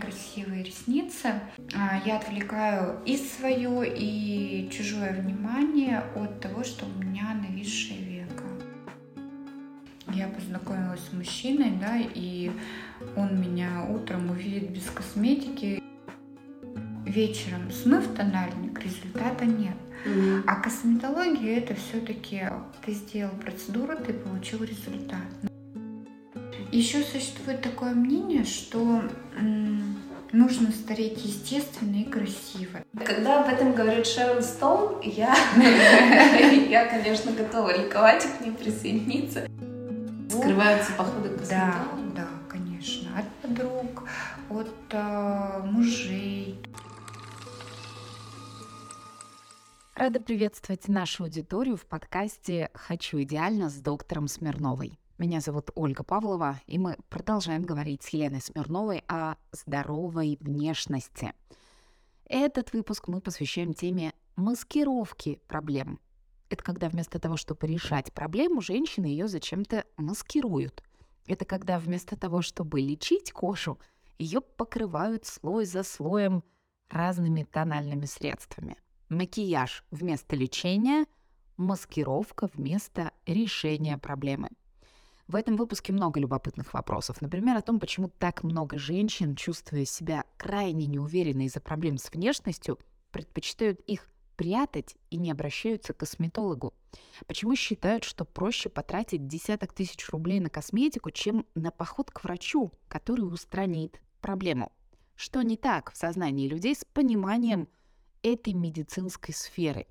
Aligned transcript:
красивые 0.00 0.62
ресницы, 0.62 1.40
а, 1.74 2.00
я 2.04 2.18
отвлекаю 2.18 3.00
и 3.04 3.16
свое, 3.16 3.84
и 3.86 4.68
чужое 4.70 5.20
внимание 5.20 6.02
от 6.14 6.40
того, 6.40 6.64
что 6.64 6.86
у 6.86 7.02
меня 7.02 7.34
нависшее 7.34 8.00
веко. 8.00 8.44
Я 10.14 10.28
познакомилась 10.28 11.00
с 11.00 11.12
мужчиной, 11.12 11.72
да, 11.80 11.98
и 11.98 12.50
он 13.16 13.40
меня 13.40 13.86
утром 13.88 14.30
увидит 14.30 14.70
без 14.70 14.84
косметики, 14.90 15.82
вечером 17.04 17.70
смыв 17.70 18.06
тональник, 18.14 18.80
результата 18.82 19.44
нет. 19.44 19.76
Mm-hmm. 20.06 20.44
А 20.46 20.56
косметология 20.56 21.58
это 21.58 21.74
все-таки 21.74 22.44
ты 22.84 22.92
сделал 22.92 23.34
процедуру, 23.36 23.96
ты 23.96 24.12
получил 24.12 24.62
результат. 24.62 25.26
Еще 26.70 27.02
существует 27.02 27.62
такое 27.62 27.94
мнение, 27.94 28.44
что 28.44 29.02
нужно 30.38 30.70
стареть 30.70 31.24
естественно 31.24 31.96
и 31.96 32.04
красиво. 32.04 32.84
Когда 33.04 33.42
об 33.42 33.52
этом 33.52 33.74
говорит 33.74 34.06
Шерон 34.06 34.42
Стоун, 34.42 35.00
я, 35.02 35.34
я, 36.70 36.86
конечно, 36.86 37.32
готова 37.32 37.76
ликовать 37.76 38.24
и 38.24 38.28
к 38.28 38.40
ней 38.40 38.52
присоединиться. 38.52 39.48
Скрываются 40.30 40.92
походы 40.92 41.30
к 41.30 41.48
Да, 41.48 41.88
да, 42.14 42.28
конечно. 42.48 43.10
От 43.18 43.28
подруг, 43.42 44.04
от 44.48 44.74
э, 44.90 45.60
мужей. 45.64 46.58
Рада 49.96 50.20
приветствовать 50.20 50.86
нашу 50.86 51.24
аудиторию 51.24 51.76
в 51.76 51.84
подкасте 51.84 52.70
«Хочу 52.72 53.20
идеально» 53.22 53.68
с 53.68 53.74
доктором 53.74 54.28
Смирновой. 54.28 54.97
Меня 55.18 55.40
зовут 55.40 55.70
Ольга 55.74 56.04
Павлова, 56.04 56.60
и 56.66 56.78
мы 56.78 56.96
продолжаем 57.08 57.64
говорить 57.64 58.02
с 58.02 58.08
Еленой 58.10 58.40
Смирновой 58.40 59.02
о 59.08 59.34
здоровой 59.52 60.38
внешности. 60.40 61.34
Этот 62.24 62.72
выпуск 62.72 63.08
мы 63.08 63.20
посвящаем 63.20 63.74
теме 63.74 64.14
маскировки 64.36 65.40
проблем. 65.48 66.00
Это 66.48 66.62
когда 66.62 66.88
вместо 66.88 67.18
того, 67.18 67.36
чтобы 67.36 67.66
решать 67.66 68.12
проблему, 68.12 68.60
женщины 68.60 69.06
ее 69.06 69.28
зачем-то 69.28 69.84
маскируют. 69.96 70.82
Это 71.26 71.44
когда 71.44 71.78
вместо 71.78 72.16
того, 72.16 72.40
чтобы 72.40 72.80
лечить 72.80 73.32
кожу, 73.32 73.78
ее 74.18 74.40
покрывают 74.40 75.26
слой 75.26 75.66
за 75.66 75.82
слоем 75.82 76.42
разными 76.88 77.42
тональными 77.42 78.06
средствами– 78.06 78.76
Макияж 79.08 79.84
вместо 79.90 80.36
лечения, 80.36 81.06
маскировка 81.56 82.50
вместо 82.52 83.12
решения 83.24 83.96
проблемы. 83.96 84.50
В 85.28 85.36
этом 85.36 85.56
выпуске 85.56 85.92
много 85.92 86.18
любопытных 86.18 86.72
вопросов. 86.72 87.20
Например, 87.20 87.54
о 87.54 87.60
том, 87.60 87.78
почему 87.78 88.08
так 88.08 88.42
много 88.42 88.78
женщин, 88.78 89.36
чувствуя 89.36 89.84
себя 89.84 90.24
крайне 90.38 90.86
неуверенно 90.86 91.42
из-за 91.42 91.60
проблем 91.60 91.98
с 91.98 92.10
внешностью, 92.10 92.78
предпочитают 93.12 93.78
их 93.80 94.08
прятать 94.36 94.96
и 95.10 95.18
не 95.18 95.30
обращаются 95.30 95.92
к 95.92 95.98
косметологу. 95.98 96.72
Почему 97.26 97.56
считают, 97.56 98.04
что 98.04 98.24
проще 98.24 98.70
потратить 98.70 99.26
десяток 99.26 99.74
тысяч 99.74 100.08
рублей 100.08 100.40
на 100.40 100.48
косметику, 100.48 101.10
чем 101.10 101.44
на 101.54 101.70
поход 101.70 102.10
к 102.10 102.24
врачу, 102.24 102.72
который 102.88 103.22
устранит 103.22 104.00
проблему. 104.22 104.72
Что 105.14 105.42
не 105.42 105.58
так 105.58 105.92
в 105.92 105.96
сознании 105.98 106.48
людей 106.48 106.74
с 106.74 106.86
пониманием 106.86 107.68
этой 108.22 108.54
медицинской 108.54 109.34
сферы. 109.34 109.88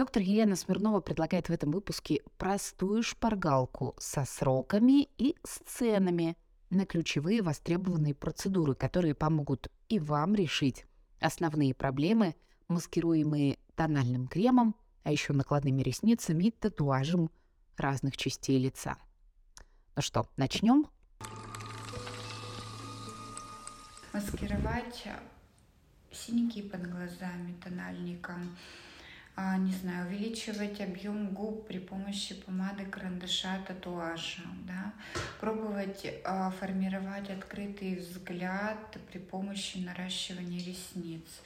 Доктор 0.00 0.22
Елена 0.22 0.56
Смирнова 0.56 1.00
предлагает 1.02 1.50
в 1.50 1.52
этом 1.52 1.72
выпуске 1.72 2.22
простую 2.38 3.02
шпаргалку 3.02 3.94
со 3.98 4.24
сроками 4.24 5.10
и 5.18 5.36
сценами 5.44 6.38
на 6.70 6.86
ключевые 6.86 7.42
востребованные 7.42 8.14
процедуры, 8.14 8.74
которые 8.74 9.14
помогут 9.14 9.70
и 9.90 9.98
вам 9.98 10.34
решить 10.34 10.86
основные 11.20 11.74
проблемы, 11.74 12.34
маскируемые 12.68 13.58
тональным 13.74 14.26
кремом, 14.26 14.74
а 15.02 15.12
еще 15.12 15.34
накладными 15.34 15.82
ресницами 15.82 16.44
и 16.44 16.50
татуажем 16.50 17.30
разных 17.76 18.16
частей 18.16 18.58
лица. 18.58 18.96
Ну 19.96 20.00
что, 20.00 20.26
начнем? 20.38 20.86
Маскировать 24.14 25.04
синяки 26.10 26.62
под 26.62 26.90
глазами 26.90 27.52
тональником, 27.62 28.56
не 29.58 29.72
знаю, 29.72 30.06
увеличивать 30.06 30.80
объем 30.80 31.28
губ 31.28 31.66
при 31.66 31.78
помощи 31.78 32.34
помады, 32.34 32.84
карандаша, 32.84 33.58
татуажа, 33.66 34.42
да, 34.66 34.92
пробовать 35.40 36.06
а, 36.24 36.50
формировать 36.50 37.30
открытый 37.30 37.96
взгляд 37.96 38.96
при 39.10 39.18
помощи 39.18 39.78
наращивания 39.78 40.58
ресниц, 40.64 41.42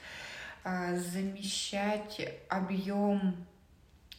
а, 0.63 0.95
замещать 0.95 2.21
объем 2.49 3.35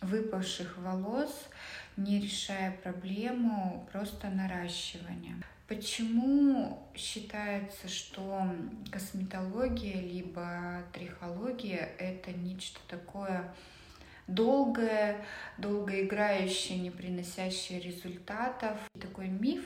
выпавших 0.00 0.78
волос, 0.78 1.48
не 1.97 2.20
решая 2.20 2.70
проблему 2.70 3.88
просто 3.93 4.28
наращивания. 4.28 5.43
Почему 5.69 6.88
считается, 6.94 7.88
что 7.88 8.47
косметология 8.93 10.00
либо 10.00 10.84
трихология 10.93 11.91
это 11.99 12.31
нечто 12.31 12.78
такое 12.87 13.53
долгое, 14.28 15.25
долгоиграющее, 15.59 16.78
не 16.78 16.91
приносящее 16.91 17.81
результатов? 17.81 18.78
Такой 19.00 19.28
миф, 19.28 19.65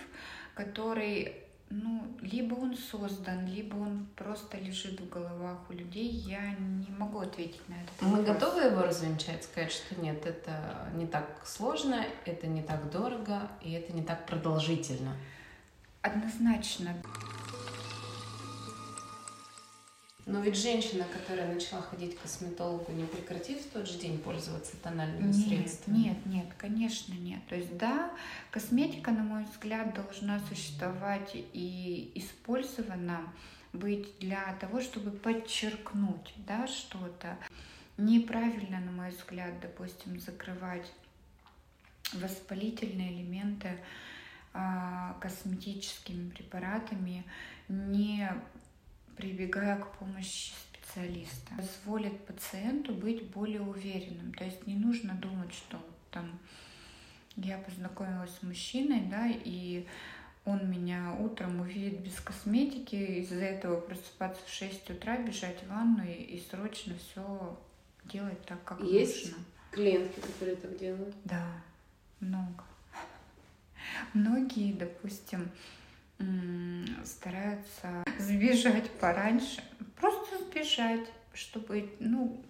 который 0.55 1.35
ну, 1.69 2.03
либо 2.21 2.55
он 2.55 2.77
создан, 2.77 3.47
либо 3.47 3.77
он 3.77 4.09
просто 4.17 4.57
лежит 4.59 5.01
в 5.01 5.09
головах 5.09 5.59
у 5.69 5.73
людей. 5.73 6.09
Я 6.09 6.57
не 6.59 6.91
могу 6.99 7.21
ответить 7.21 7.63
на 7.69 7.75
это. 7.75 8.05
Мы 8.05 8.25
готовы 8.25 8.63
его 8.63 8.83
развенчать, 8.83 9.45
сказать, 9.45 9.71
что 9.71 10.01
нет, 10.01 10.27
это 10.27 10.91
не 10.95 11.07
так 11.07 11.43
сложно, 11.47 12.05
это 12.25 12.49
не 12.49 12.63
так 12.63 12.91
дорого, 12.91 13.49
и 13.63 13.73
это 13.73 13.93
не 13.93 14.03
так 14.03 14.27
продолжительно. 14.27 15.15
Однозначно. 16.03 16.95
Но 20.31 20.41
ведь 20.41 20.57
женщина, 20.57 21.05
которая 21.13 21.53
начала 21.53 21.83
ходить 21.83 22.17
к 22.17 22.23
косметологу, 22.23 22.93
не 22.93 23.05
прекратит 23.05 23.61
в 23.63 23.71
тот 23.71 23.89
же 23.89 23.99
день 23.99 24.19
пользоваться 24.19 24.77
тональными 24.77 25.33
нет, 25.33 25.47
средствами? 25.47 25.97
Нет, 25.99 26.27
нет, 26.27 26.47
конечно 26.57 27.15
нет. 27.15 27.41
То 27.49 27.57
есть 27.57 27.77
да, 27.77 28.13
косметика, 28.53 29.11
на 29.11 29.25
мой 29.25 29.45
взгляд, 29.45 29.93
должна 29.93 30.39
существовать 30.49 31.33
и 31.35 32.13
использована 32.15 33.33
быть 33.73 34.19
для 34.21 34.55
того, 34.61 34.81
чтобы 34.81 35.11
подчеркнуть 35.11 36.33
да, 36.47 36.69
что-то. 36.69 37.37
Неправильно, 37.97 38.79
на 38.79 38.93
мой 38.93 39.11
взгляд, 39.11 39.61
допустим, 39.61 40.21
закрывать 40.21 40.91
воспалительные 42.13 43.13
элементы 43.13 43.79
косметическими 45.21 46.31
препаратами, 46.31 47.25
не 47.69 48.31
прибегая 49.17 49.77
к 49.77 49.93
помощи 49.99 50.53
специалиста. 50.73 51.55
Позволит 51.57 52.27
пациенту 52.27 52.95
быть 52.95 53.29
более 53.31 53.61
уверенным. 53.61 54.33
То 54.35 54.45
есть 54.45 54.67
не 54.67 54.75
нужно 54.75 55.15
думать, 55.15 55.53
что 55.53 55.79
там 56.11 56.39
я 57.37 57.59
познакомилась 57.59 58.35
с 58.35 58.43
мужчиной, 58.43 59.03
да, 59.11 59.29
и 59.29 59.87
он 60.45 60.71
меня 60.71 61.17
утром 61.21 61.61
увидит 61.61 62.01
без 62.01 62.19
косметики, 62.21 62.95
из-за 63.21 63.37
этого 63.45 63.81
просыпаться 63.81 64.43
в 64.47 64.51
6 64.51 64.91
утра, 64.91 65.19
бежать 65.19 65.63
в 65.63 65.69
ванну 65.69 66.05
и, 66.05 66.13
и 66.13 66.41
срочно 66.51 66.95
все 66.97 67.59
делать 68.05 68.41
так, 68.47 68.63
как 68.65 68.81
Есть 68.81 69.31
нужно. 69.31 69.45
клиентки, 69.71 70.21
которые 70.21 70.57
так 70.57 70.79
делают? 70.79 71.15
Да, 71.25 71.47
много. 72.21 72.65
Многие, 74.15 74.73
допустим, 74.73 75.51
стараются 77.05 78.05
сбежать 78.19 78.91
пораньше, 78.99 79.63
просто 79.97 80.39
сбежать, 80.45 81.09
чтобы, 81.33 81.95
ну, 81.99 82.45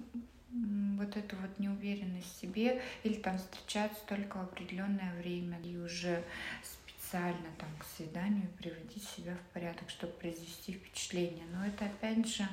вот 0.98 1.16
эту 1.16 1.36
вот 1.36 1.58
неуверенность 1.58 2.36
в 2.36 2.40
себе 2.40 2.82
или 3.04 3.14
там 3.14 3.38
встречаться 3.38 4.00
только 4.06 4.36
в 4.38 4.42
определенное 4.42 5.14
время 5.18 5.60
и 5.62 5.76
уже 5.76 6.24
специально 6.62 7.48
там 7.58 7.68
к 7.78 7.84
свиданию 7.96 8.48
приводить 8.58 9.04
себя 9.04 9.36
в 9.36 9.54
порядок, 9.54 9.88
чтобы 9.88 10.12
произвести 10.14 10.72
впечатление. 10.72 11.44
Но 11.52 11.64
это 11.64 11.86
опять 11.86 12.26
же 12.26 12.46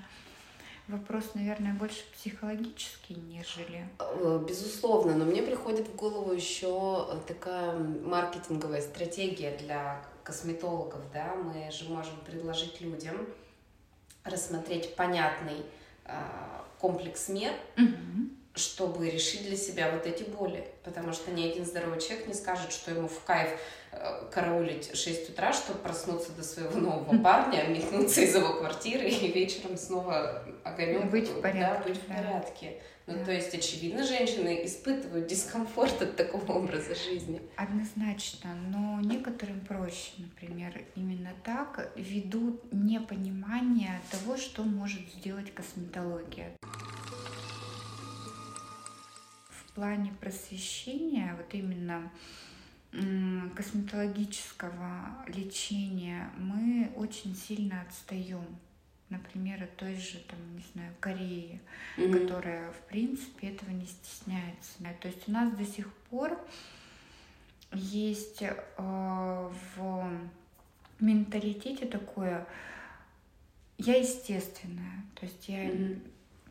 вопрос, 0.87 1.31
наверное, 1.33 1.73
больше 1.73 2.03
психологический, 2.13 3.15
нежели... 3.15 3.87
Э, 3.99 4.43
безусловно, 4.47 5.15
но 5.15 5.25
мне 5.25 5.43
приходит 5.43 5.87
в 5.87 5.95
голову 5.95 6.31
еще 6.33 7.07
э, 7.11 7.19
такая 7.27 7.77
маркетинговая 7.77 8.81
стратегия 8.81 9.57
для 9.57 10.01
косметологов, 10.23 11.01
да, 11.13 11.35
мы 11.35 11.71
же 11.71 11.89
можем 11.89 12.15
предложить 12.25 12.81
людям 12.81 13.15
рассмотреть 14.23 14.95
понятный 14.95 15.65
э, 16.05 16.13
комплекс 16.79 17.29
мер, 17.29 17.53
угу. 17.77 18.29
Чтобы 18.57 19.09
решить 19.09 19.43
для 19.43 19.55
себя 19.55 19.91
вот 19.91 20.05
эти 20.05 20.23
боли. 20.23 20.67
Потому 20.83 21.13
что 21.13 21.31
ни 21.31 21.47
один 21.47 21.65
здоровый 21.65 21.99
человек 21.99 22.27
не 22.27 22.33
скажет, 22.33 22.71
что 22.71 22.91
ему 22.91 23.07
в 23.07 23.23
кайф 23.23 23.49
э, 23.91 24.29
караулить 24.31 24.95
6 24.95 25.29
утра, 25.29 25.53
чтобы 25.53 25.79
проснуться 25.79 26.31
до 26.31 26.43
своего 26.43 26.77
нового 26.79 27.17
парня, 27.23 27.65
метнуться 27.67 28.21
из 28.21 28.35
его 28.35 28.53
квартиры 28.59 29.09
и 29.09 29.31
вечером 29.31 29.77
снова 29.77 30.43
огонек 30.63 31.05
быть 31.05 31.29
в 31.29 31.41
порядке. 31.41 31.83
Да, 31.83 31.89
быть 31.89 31.97
в 31.97 32.05
порядке. 32.05 32.81
Ну, 33.07 33.13
да. 33.13 33.23
то 33.23 33.31
есть, 33.31 33.53
очевидно, 33.53 34.03
женщины 34.03 34.65
испытывают 34.65 35.27
дискомфорт 35.27 36.01
от 36.01 36.17
такого 36.17 36.51
образа 36.51 36.93
жизни. 36.93 37.41
Однозначно, 37.55 38.53
но 38.53 38.99
некоторым 38.99 39.61
проще, 39.61 40.11
например, 40.17 40.83
именно 40.95 41.31
так, 41.45 41.89
ввиду 41.95 42.59
непонимания 42.71 44.01
того, 44.11 44.35
что 44.35 44.63
может 44.63 45.07
сделать 45.17 45.53
косметология. 45.53 46.51
В 49.77 49.79
плане 49.79 50.11
просвещения, 50.19 51.35
вот 51.37 51.53
именно 51.53 52.09
косметологического 53.55 55.23
лечения, 55.27 56.31
мы 56.39 56.91
очень 56.95 57.35
сильно 57.35 57.83
отстаем 57.83 58.43
например, 59.09 59.63
от 59.63 59.75
той 59.75 59.95
же, 59.95 60.17
там, 60.27 60.39
не 60.55 60.63
знаю, 60.73 60.93
Кореи, 60.99 61.61
mm-hmm. 61.95 62.11
которая, 62.11 62.71
в 62.71 62.79
принципе, 62.87 63.49
этого 63.49 63.69
не 63.69 63.85
стесняется. 63.85 64.79
То 64.99 65.09
есть 65.09 65.29
у 65.29 65.31
нас 65.31 65.53
до 65.53 65.63
сих 65.63 65.93
пор 66.09 66.37
есть 67.71 68.41
э, 68.41 68.55
в 69.75 70.09
менталитете 70.99 71.85
такое, 71.85 72.47
я 73.77 73.95
естественная, 73.95 75.03
то 75.13 75.27
есть 75.27 75.47
я, 75.47 75.65
mm-hmm. 75.65 76.01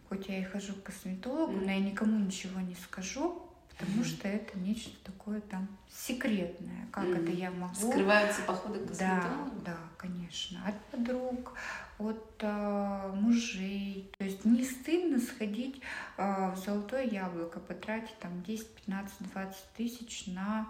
Хоть 0.08 0.29
я 0.29 0.41
и 0.41 0.44
хожу 0.44 0.75
к 0.75 0.85
косметологу, 0.85 1.53
mm-hmm. 1.53 1.64
но 1.64 1.70
я 1.70 1.81
никому 1.81 2.19
ничего 2.19 2.61
не 2.61 2.75
скажу, 2.75 3.43
потому 3.70 4.03
mm-hmm. 4.03 4.05
что 4.05 4.29
это 4.29 4.58
нечто 4.58 4.93
такое 5.05 5.41
там 5.41 5.69
секретное. 5.91 6.87
Как 6.93 7.05
mm-hmm. 7.05 7.23
это 7.23 7.32
я 7.32 7.50
могу? 7.50 7.75
Скрываются 7.75 8.43
походы 8.43 8.81
к 8.81 8.88
косметологу? 8.88 9.50
Да, 9.64 9.73
да, 9.73 9.76
конечно. 9.97 10.61
От 10.67 10.81
подруг, 10.87 11.55
от 11.99 12.35
э, 12.41 13.12
мужей. 13.14 14.11
То 14.19 14.25
есть 14.25 14.44
не 14.44 14.64
стыдно 14.64 15.19
сходить 15.19 15.81
э, 16.17 16.50
в 16.53 16.56
золотое 16.56 17.05
яблоко, 17.05 17.61
потратить 17.61 18.19
там 18.19 18.43
10, 18.43 18.69
15, 18.69 19.32
20 19.32 19.56
тысяч 19.76 20.26
на 20.26 20.67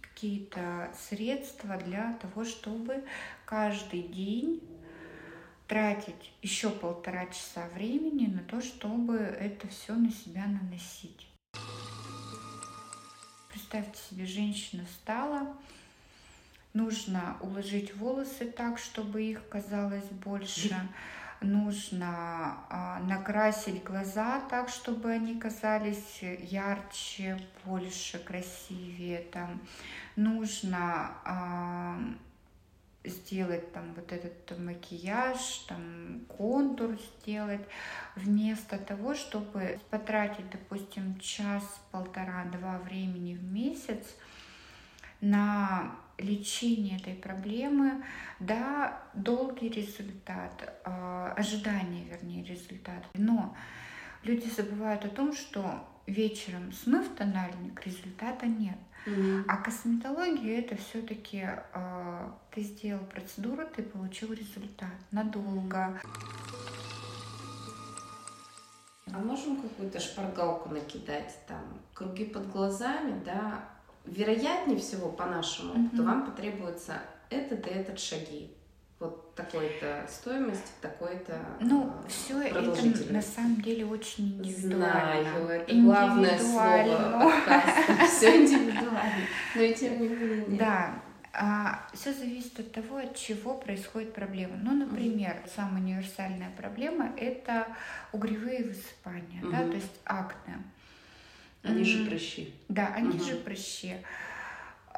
какие-то 0.00 0.90
средства 1.08 1.76
для 1.76 2.14
того, 2.14 2.46
чтобы 2.46 3.04
каждый 3.44 4.02
день 4.02 4.62
тратить 5.66 6.32
еще 6.42 6.70
полтора 6.70 7.26
часа 7.26 7.68
времени 7.74 8.26
на 8.26 8.42
то, 8.42 8.60
чтобы 8.60 9.16
это 9.16 9.66
все 9.68 9.94
на 9.94 10.10
себя 10.10 10.46
наносить. 10.46 11.28
Представьте 13.48 13.98
себе, 13.98 14.26
женщина 14.26 14.84
встала, 14.84 15.56
нужно 16.72 17.36
уложить 17.40 17.96
волосы 17.96 18.44
так, 18.46 18.78
чтобы 18.78 19.22
их 19.22 19.48
казалось 19.48 20.08
больше, 20.24 20.76
нужно 21.40 22.58
а, 22.68 23.00
накрасить 23.00 23.82
глаза 23.82 24.40
так, 24.48 24.68
чтобы 24.68 25.10
они 25.10 25.38
казались 25.38 26.20
ярче, 26.22 27.40
больше, 27.64 28.18
красивее, 28.18 29.22
там, 29.32 29.60
нужно 30.16 31.12
а, 31.24 31.98
сделать 33.06 33.72
там 33.72 33.94
вот 33.94 34.12
этот 34.12 34.58
макияж, 34.58 35.38
там 35.68 36.20
контур 36.28 36.98
сделать, 36.98 37.66
вместо 38.14 38.78
того, 38.78 39.14
чтобы 39.14 39.78
потратить, 39.90 40.50
допустим, 40.50 41.18
час, 41.18 41.62
полтора, 41.90 42.44
два 42.46 42.78
времени 42.78 43.34
в 43.34 43.44
месяц 43.44 44.16
на 45.20 45.96
лечение 46.18 46.98
этой 46.98 47.14
проблемы, 47.14 48.04
да, 48.40 49.02
долгий 49.14 49.68
результат, 49.68 50.80
э, 50.84 51.32
ожидание, 51.36 52.04
вернее, 52.04 52.44
результат. 52.44 53.04
Но 53.14 53.56
люди 54.22 54.48
забывают 54.48 55.04
о 55.04 55.08
том, 55.08 55.34
что 55.34 55.86
вечером 56.06 56.72
смыв 56.72 57.08
тональник, 57.16 57.84
результата 57.84 58.46
нет. 58.46 58.78
Mm-hmm. 59.06 59.44
А 59.46 59.56
косметология 59.58 60.60
это 60.60 60.76
все-таки 60.76 61.38
э, 61.38 61.62
а, 61.74 62.36
ты 62.50 62.62
сделал 62.62 63.04
процедуру, 63.04 63.62
ты 63.74 63.82
получил 63.82 64.32
результат 64.32 64.94
надолго. 65.12 66.00
А 69.12 69.18
можем 69.18 69.62
какую-то 69.62 70.00
шпаргалку 70.00 70.70
накидать 70.70 71.38
там, 71.46 71.64
круги 71.94 72.24
под 72.24 72.50
глазами, 72.50 73.22
да? 73.24 73.64
Вероятнее 74.04 74.78
всего, 74.78 75.10
по 75.10 75.26
нашему 75.26 75.74
mm-hmm. 75.74 76.02
вам 76.02 76.26
потребуется 76.26 77.00
этот 77.30 77.66
и 77.66 77.70
этот 77.70 77.98
шаги 78.00 78.55
вот 78.98 79.34
такой-то 79.34 80.06
стоимость, 80.08 80.80
такой-то 80.80 81.38
Ну, 81.60 81.92
все 82.08 82.40
это 82.40 82.62
на 83.12 83.20
самом 83.20 83.60
деле 83.60 83.84
очень 83.84 84.38
индивидуально. 84.38 85.30
Знаю, 85.30 85.48
это 85.48 85.74
главное 85.74 86.38
слово. 86.38 87.32
Все 88.06 88.42
индивидуально. 88.42 89.26
Но 89.54 89.62
и 89.62 89.74
тем 89.74 90.00
не 90.00 90.08
менее. 90.08 90.58
Да, 90.58 91.02
а, 91.38 91.86
все 91.92 92.14
зависит 92.14 92.58
от 92.58 92.72
того, 92.72 92.96
от 92.96 93.14
чего 93.14 93.54
происходит 93.54 94.14
проблема. 94.14 94.56
Ну, 94.62 94.74
например, 94.74 95.32
mm-hmm. 95.32 95.50
самая 95.54 95.82
универсальная 95.82 96.50
проблема 96.56 97.12
это 97.18 97.66
угревые 98.12 98.64
высыпания, 98.64 99.42
mm-hmm. 99.42 99.50
да, 99.50 99.58
то 99.58 99.74
есть 99.74 100.00
акне. 100.04 100.62
Они 101.62 101.84
же 101.84 102.06
прыщи. 102.06 102.54
Да, 102.68 102.86
они 102.94 103.18
mm-hmm. 103.18 103.28
же 103.28 103.36
прыщи. 103.36 103.96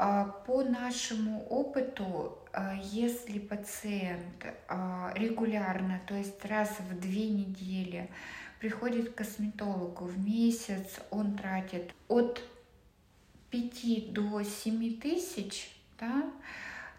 А, 0.00 0.26
по 0.46 0.62
нашему 0.62 1.44
опыту, 1.48 2.38
а, 2.52 2.72
если 2.80 3.40
пациент 3.40 4.44
а, 4.68 5.12
регулярно, 5.16 6.00
то 6.06 6.14
есть 6.14 6.44
раз 6.44 6.70
в 6.78 7.00
две 7.00 7.28
недели 7.28 8.08
приходит 8.60 9.10
к 9.10 9.16
косметологу 9.16 10.04
в 10.04 10.16
месяц, 10.24 11.00
он 11.10 11.36
тратит 11.36 11.92
от 12.06 12.40
5 13.50 14.12
до 14.12 14.44
7 14.44 15.00
тысяч, 15.00 15.68
да, 15.98 16.30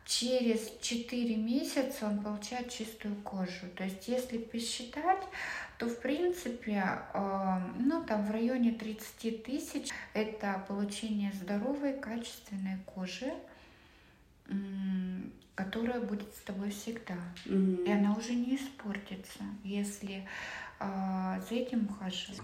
через 0.03 0.69
4 0.81 1.37
месяца 1.37 2.05
он 2.05 2.21
получает 2.21 2.69
чистую 2.69 3.15
кожу. 3.23 3.67
То 3.77 3.85
есть 3.85 4.09
если 4.09 4.39
посчитать, 4.39 5.23
то 5.79 5.87
в 5.87 5.97
принципе, 6.01 6.83
ну 7.13 8.03
там 8.05 8.27
в 8.27 8.31
районе 8.31 8.73
30 8.73 9.44
тысяч 9.44 9.87
это 10.13 10.63
получение 10.68 11.31
здоровой, 11.31 11.94
качественной 11.94 12.77
кожи, 12.85 13.33
которая 15.56 16.01
будет 16.01 16.33
с 16.35 16.42
тобой 16.42 16.69
всегда. 16.71 17.15
Mm-hmm. 17.45 17.85
И 17.85 17.92
она 17.92 18.13
уже 18.13 18.33
не 18.33 18.56
испортится, 18.56 19.39
если 19.63 20.27
э, 20.80 21.42
за 21.49 21.56
этим 21.56 21.89
ухаживать. 21.89 22.39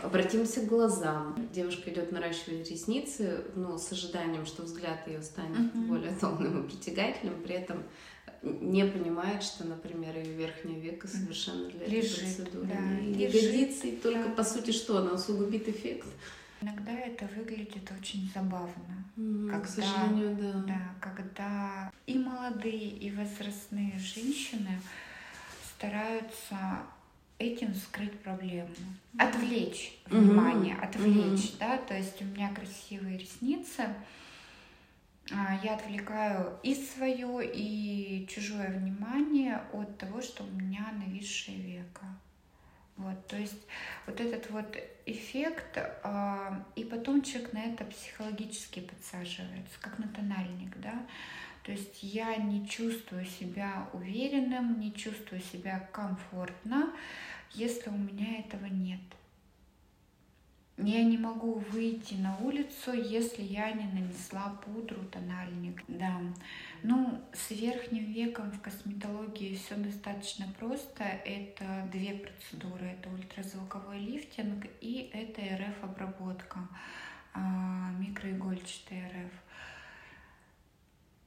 Обратимся 0.00 0.60
к 0.60 0.66
глазам. 0.66 1.48
Девушка 1.52 1.90
идет 1.90 2.12
наращивать 2.12 2.70
ресницы, 2.70 3.46
но 3.56 3.78
с 3.78 3.90
ожиданием, 3.90 4.46
что 4.46 4.62
взгляд 4.62 5.08
ее 5.08 5.22
станет 5.22 5.74
mm-hmm. 5.74 5.86
более 5.86 6.12
томным 6.20 6.64
и 6.64 6.68
притягательным, 6.68 7.42
при 7.42 7.56
этом 7.56 7.82
не 8.42 8.84
понимает, 8.84 9.42
что, 9.42 9.64
например, 9.64 10.16
ее 10.16 10.32
верхнее 10.34 10.80
веко 10.80 11.08
совершенно 11.08 11.68
для 11.70 11.86
лежит, 11.86 12.18
этой 12.18 12.36
процедуры 12.36 12.66
да, 12.66 12.80
не, 12.80 13.26
лежит, 13.26 13.42
годится, 13.42 13.86
и 13.86 13.96
только, 13.96 14.28
да. 14.28 14.34
по 14.34 14.44
сути, 14.44 14.70
что 14.70 14.98
она 14.98 15.12
усугубит 15.12 15.68
эффект. 15.68 16.06
Иногда 16.60 16.92
это 16.92 17.28
выглядит 17.36 17.90
очень 17.98 18.30
забавно. 18.34 19.04
Mm, 19.16 19.50
когда, 19.50 19.64
к 19.64 19.68
сожалению, 19.68 20.36
да. 20.36 20.64
Да, 20.66 20.94
когда 21.00 21.92
и 22.06 22.18
молодые, 22.18 22.88
и 22.88 23.10
возрастные 23.10 23.98
женщины 23.98 24.80
стараются 25.64 26.80
этим 27.38 27.74
скрыть 27.74 28.18
проблему, 28.20 28.74
отвлечь 29.16 29.96
внимание, 30.06 30.74
mm-hmm. 30.74 30.88
отвлечь, 30.88 31.50
mm-hmm. 31.52 31.58
да, 31.60 31.78
то 31.78 31.96
есть 31.96 32.20
у 32.20 32.24
меня 32.24 32.52
красивые 32.52 33.18
ресницы, 33.18 33.94
я 35.30 35.74
отвлекаю 35.74 36.58
и 36.62 36.74
свое, 36.74 37.50
и 37.52 38.26
чужое 38.28 38.70
внимание 38.78 39.62
от 39.72 39.98
того, 39.98 40.22
что 40.22 40.44
у 40.44 40.46
меня 40.46 40.86
нависшее 40.92 41.58
веко. 41.58 42.06
Вот, 42.96 43.26
то 43.28 43.36
есть 43.36 43.62
вот 44.06 44.20
этот 44.20 44.50
вот 44.50 44.76
эффект, 45.06 45.76
э, 45.76 46.62
и 46.74 46.82
потом 46.82 47.22
человек 47.22 47.52
на 47.52 47.60
это 47.60 47.84
психологически 47.84 48.80
подсаживается, 48.80 49.78
как 49.80 49.98
на 50.00 50.08
тональник, 50.08 50.76
да. 50.80 51.06
То 51.62 51.72
есть 51.72 52.02
я 52.02 52.34
не 52.36 52.66
чувствую 52.66 53.24
себя 53.24 53.88
уверенным, 53.92 54.80
не 54.80 54.92
чувствую 54.92 55.40
себя 55.40 55.88
комфортно, 55.92 56.92
если 57.52 57.90
у 57.90 57.96
меня 57.96 58.40
этого 58.40 58.66
нет. 58.66 59.00
Я 60.80 61.02
не 61.02 61.18
могу 61.18 61.54
выйти 61.72 62.14
на 62.14 62.38
улицу, 62.38 62.92
если 62.92 63.42
я 63.42 63.72
не 63.72 63.84
нанесла 63.86 64.60
пудру, 64.64 65.02
тональник. 65.10 65.82
Да. 65.88 66.20
Ну, 66.84 67.20
с 67.32 67.50
верхним 67.50 68.12
веком 68.12 68.52
в 68.52 68.60
косметологии 68.60 69.56
все 69.56 69.74
достаточно 69.74 70.46
просто. 70.56 71.02
Это 71.02 71.88
две 71.90 72.14
процедуры. 72.14 72.86
Это 72.86 73.10
ультразвуковой 73.10 73.98
лифтинг 73.98 74.66
и 74.80 75.10
это 75.12 75.40
РФ-обработка, 75.40 76.60
а, 77.34 77.90
микроигольчатый 77.98 79.02
РФ. 79.08 79.32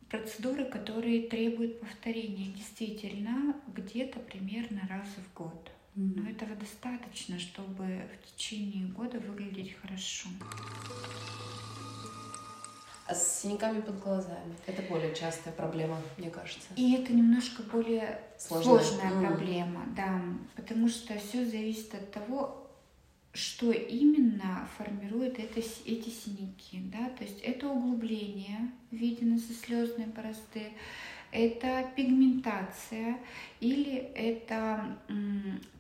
Процедуры, 0.08 0.63
которые 0.63 1.27
требуют 1.27 1.81
повторения, 1.81 2.53
действительно, 2.53 3.53
где-то 3.67 4.20
примерно 4.22 4.88
раз 4.89 5.08
в 5.08 5.34
год. 5.38 5.72
Но 5.95 6.29
этого 6.29 6.55
достаточно, 6.55 7.38
чтобы 7.39 8.07
в 8.13 8.36
течение 8.36 8.88
года 8.88 9.19
выглядеть 9.19 9.75
хорошо. 9.81 10.29
А 13.07 13.13
с 13.13 13.41
синяками 13.41 13.81
под 13.81 14.00
глазами? 14.00 14.55
Это 14.67 14.81
более 14.83 15.13
частая 15.13 15.53
проблема, 15.53 15.98
мне 16.17 16.29
кажется. 16.29 16.67
И 16.77 16.93
это 16.93 17.12
немножко 17.12 17.62
более 17.63 18.21
сложная, 18.38 18.79
сложная 18.79 19.12
mm. 19.12 19.27
проблема, 19.27 19.86
да, 19.98 20.21
потому 20.55 20.88
что 20.88 21.17
все 21.19 21.45
зависит 21.45 21.93
от 21.93 22.10
того, 22.12 22.62
что 23.33 23.71
именно 23.71 24.67
формирует 24.77 25.39
это, 25.39 25.60
эти 25.60 26.10
синяки, 26.10 26.79
да, 26.91 27.10
то 27.10 27.24
есть 27.24 27.39
это 27.41 27.67
углубление 27.67 28.71
в 28.91 28.95
виде 28.95 29.25
носослезной 29.25 30.05
борозды, 30.05 30.71
это 31.32 31.90
пигментация 31.96 33.18
или 33.60 33.96
это 34.16 34.98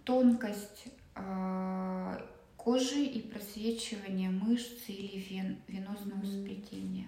тонкость 0.03 0.85
э, 1.15 2.17
кожи 2.57 3.03
и 3.03 3.21
просвечивание 3.21 4.29
мышц 4.29 4.87
или 4.87 5.19
вен, 5.19 5.57
венозного 5.67 6.25
сплетения. 6.25 7.07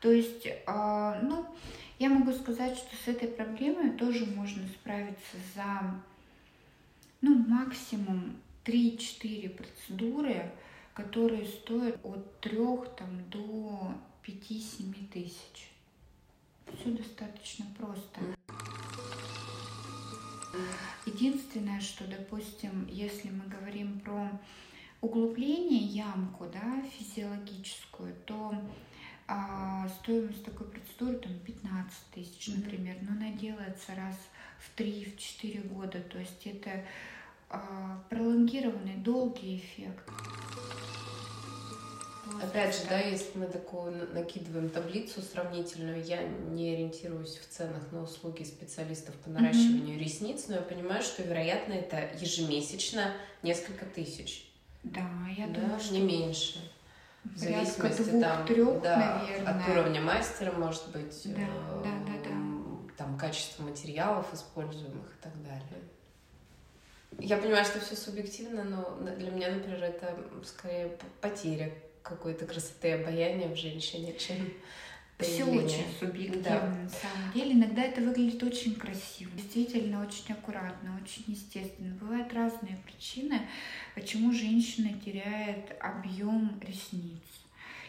То 0.00 0.10
есть, 0.10 0.46
э, 0.46 1.20
ну, 1.22 1.46
я 1.98 2.08
могу 2.08 2.32
сказать, 2.32 2.76
что 2.76 2.94
с 2.96 3.08
этой 3.08 3.28
проблемой 3.28 3.90
тоже 3.92 4.26
можно 4.26 4.66
справиться 4.68 5.36
за, 5.54 6.00
ну, 7.20 7.36
максимум 7.46 8.36
3-4 8.64 9.50
процедуры, 9.50 10.50
которые 10.94 11.46
стоят 11.46 11.98
от 12.04 12.40
3 12.40 12.56
там, 12.96 13.30
до 13.30 13.94
5-7 14.24 15.08
тысяч. 15.12 15.75
Все 16.74 16.90
достаточно 16.90 17.66
просто. 17.78 18.20
Единственное, 21.04 21.80
что, 21.80 22.06
допустим, 22.06 22.86
если 22.88 23.30
мы 23.30 23.44
говорим 23.46 24.00
про 24.00 24.30
углубление, 25.00 25.80
ямку, 25.80 26.46
да, 26.52 26.82
физиологическую, 26.98 28.14
то 28.24 28.54
а, 29.28 29.88
стоимость 29.88 30.44
такой 30.44 30.68
процедуры 30.68 31.18
там 31.18 31.32
15 31.40 31.94
тысяч, 32.14 32.48
например, 32.48 32.96
но 33.02 33.12
она 33.12 33.30
делается 33.32 33.94
раз 33.94 34.16
в 34.58 34.78
3-4 34.78 35.68
года, 35.68 36.00
то 36.00 36.18
есть 36.18 36.46
это 36.46 36.84
а, 37.50 38.02
пролонгированный 38.08 38.96
долгий 38.96 39.56
эффект. 39.56 40.08
Опять 42.42 42.76
же, 42.76 42.82
да, 42.88 42.98
если 42.98 43.38
мы 43.38 43.46
такую 43.46 44.12
накидываем 44.12 44.68
таблицу 44.68 45.22
сравнительную, 45.22 46.02
я 46.04 46.22
не 46.22 46.74
ориентируюсь 46.74 47.36
в 47.36 47.48
ценах 47.48 47.92
на 47.92 48.02
услуги 48.02 48.42
специалистов 48.42 49.14
по 49.16 49.30
наращиванию 49.30 49.96
mm-hmm. 49.96 50.04
ресниц, 50.04 50.44
но 50.48 50.56
я 50.56 50.62
понимаю, 50.62 51.02
что, 51.02 51.22
вероятно, 51.22 51.72
это 51.72 52.08
ежемесячно 52.20 53.12
несколько 53.42 53.84
тысяч. 53.86 54.50
Да, 54.82 55.08
я 55.36 55.46
да, 55.46 55.60
думаю, 55.60 55.80
что 55.80 55.94
не 55.94 56.00
меньше. 56.00 56.70
В 57.24 57.38
зависимости 57.38 58.02
двух, 58.02 58.22
там, 58.22 58.46
трех, 58.46 58.82
да, 58.82 59.20
наверное. 59.22 59.62
от 59.62 59.68
уровня 59.68 60.00
мастера, 60.00 60.52
может 60.52 60.88
быть, 60.92 61.22
да, 61.24 61.42
э, 61.42 61.82
да, 61.82 61.90
да, 62.06 62.28
да. 62.28 62.94
там 62.96 63.18
качество 63.18 63.64
материалов 63.64 64.32
используемых 64.32 65.12
и 65.18 65.22
так 65.22 65.32
далее. 65.42 65.82
Я 67.18 67.38
понимаю, 67.38 67.64
что 67.64 67.80
все 67.80 67.96
субъективно, 67.96 68.62
но 68.62 68.98
для 69.16 69.30
меня, 69.30 69.50
например, 69.50 69.82
это 69.82 70.16
скорее 70.44 70.96
потеря 71.20 71.72
какой-то 72.08 72.46
красоты 72.46 72.88
и 72.88 72.92
обаяния 72.92 73.48
в 73.48 73.56
женщине, 73.56 74.14
чем 74.18 74.36
все 75.18 75.44
очень 75.44 75.86
субъективно 75.98 76.42
да. 76.42 76.76
на 76.82 76.88
самом 76.88 77.32
деле. 77.34 77.52
Иногда 77.52 77.82
это 77.82 78.02
выглядит 78.02 78.42
очень 78.42 78.74
красиво, 78.74 79.30
действительно 79.34 80.02
очень 80.02 80.32
аккуратно, 80.32 80.98
очень 81.02 81.24
естественно. 81.26 81.94
Бывают 81.94 82.32
разные 82.34 82.78
причины, 82.84 83.40
почему 83.94 84.32
женщина 84.32 84.90
теряет 85.04 85.74
объем 85.80 86.60
ресниц. 86.60 87.22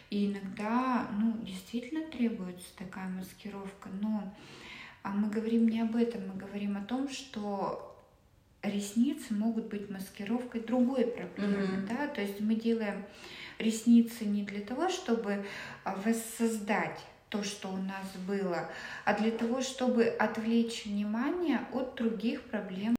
И 0.09 0.27
иногда, 0.27 1.09
ну, 1.19 1.37
действительно 1.43 2.05
требуется 2.09 2.67
такая 2.77 3.09
маскировка, 3.09 3.89
но 4.01 4.33
а 5.03 5.09
мы 5.11 5.29
говорим 5.29 5.67
не 5.67 5.81
об 5.81 5.95
этом, 5.95 6.27
мы 6.27 6.35
говорим 6.35 6.77
о 6.77 6.83
том, 6.83 7.09
что 7.09 7.97
ресницы 8.61 9.33
могут 9.33 9.67
быть 9.67 9.89
маскировкой 9.89 10.61
другой 10.61 11.05
проблемы, 11.05 11.77
mm-hmm. 11.77 11.87
да, 11.87 12.07
то 12.07 12.21
есть 12.21 12.39
мы 12.39 12.55
делаем 12.55 13.05
ресницы 13.59 14.25
не 14.25 14.43
для 14.43 14.61
того, 14.61 14.89
чтобы 14.89 15.45
а, 15.83 15.95
воссоздать 15.95 16.99
то, 17.29 17.43
что 17.43 17.69
у 17.69 17.77
нас 17.77 18.07
было, 18.27 18.69
а 19.05 19.13
для 19.13 19.31
того, 19.31 19.61
чтобы 19.61 20.05
отвлечь 20.05 20.85
внимание 20.85 21.67
от 21.73 21.95
других 21.95 22.43
проблем. 22.49 22.95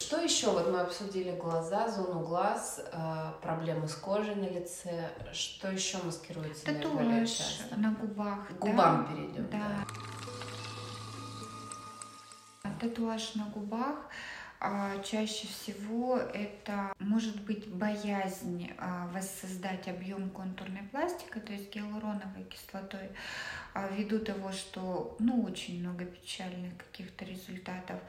Что 0.00 0.20
еще? 0.20 0.50
Вот 0.50 0.70
мы 0.70 0.80
обсудили 0.80 1.30
глаза, 1.36 1.88
зону 1.88 2.20
глаз, 2.20 2.84
а, 2.92 3.34
проблемы 3.40 3.88
с 3.88 3.94
кожей 3.94 4.34
на 4.34 4.48
лице. 4.48 5.10
Что 5.32 5.70
еще 5.70 5.98
маскируется 6.02 6.66
Татуаж 6.66 6.94
наиболее 6.94 7.26
часто? 7.26 7.76
на 7.76 7.92
губах. 7.92 8.48
К 8.48 8.52
губам 8.58 9.06
да? 9.06 9.12
перейдем. 9.12 9.48
Да. 9.50 9.86
да. 12.64 12.70
Татуаж 12.80 13.36
на 13.36 13.44
губах 13.46 13.96
чаще 15.02 15.48
всего 15.48 16.18
это 16.18 16.92
может 17.00 17.42
быть 17.42 17.68
боязнь 17.68 18.70
а, 18.78 19.08
воссоздать 19.08 19.88
объем 19.88 20.30
контурной 20.30 20.82
пластики, 20.84 21.40
то 21.40 21.52
есть 21.52 21.74
гиалуроновой 21.74 22.44
кислотой, 22.48 23.10
а, 23.74 23.88
ввиду 23.88 24.20
того, 24.20 24.52
что 24.52 25.16
ну, 25.18 25.42
очень 25.42 25.80
много 25.80 26.04
печальных 26.04 26.76
каких-то 26.78 27.24
результатов. 27.24 28.00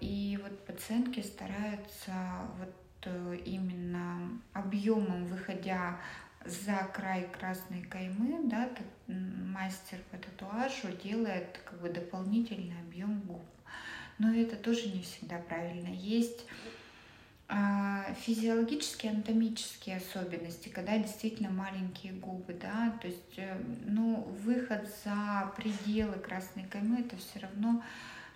И 0.00 0.38
вот 0.42 0.64
пациентки 0.64 1.20
стараются 1.20 2.12
вот 2.58 2.74
э, 3.04 3.36
именно 3.44 4.40
объемом, 4.54 5.26
выходя 5.26 6.00
за 6.46 6.88
край 6.94 7.28
красной 7.28 7.82
каймы, 7.82 8.48
да, 8.48 8.70
мастер 9.06 9.98
по 10.10 10.16
татуажу 10.16 10.88
делает 11.04 11.60
как 11.66 11.78
бы 11.82 11.90
дополнительный 11.90 12.80
объем 12.80 13.20
губ 13.20 13.42
но 14.18 14.34
это 14.34 14.56
тоже 14.56 14.88
не 14.88 15.02
всегда 15.02 15.38
правильно. 15.38 15.88
Есть 15.88 16.44
а, 17.50 18.14
физиологические, 18.20 19.12
анатомические 19.12 19.96
особенности, 19.96 20.68
когда 20.68 20.98
действительно 20.98 21.50
маленькие 21.50 22.12
губы, 22.12 22.52
да, 22.52 22.98
то 23.00 23.06
есть, 23.06 23.38
э, 23.38 23.58
ну, 23.86 24.16
выход 24.44 24.86
за 25.02 25.50
пределы 25.56 26.18
красной 26.18 26.64
каймы, 26.64 27.00
это 27.00 27.16
все 27.16 27.38
равно 27.40 27.82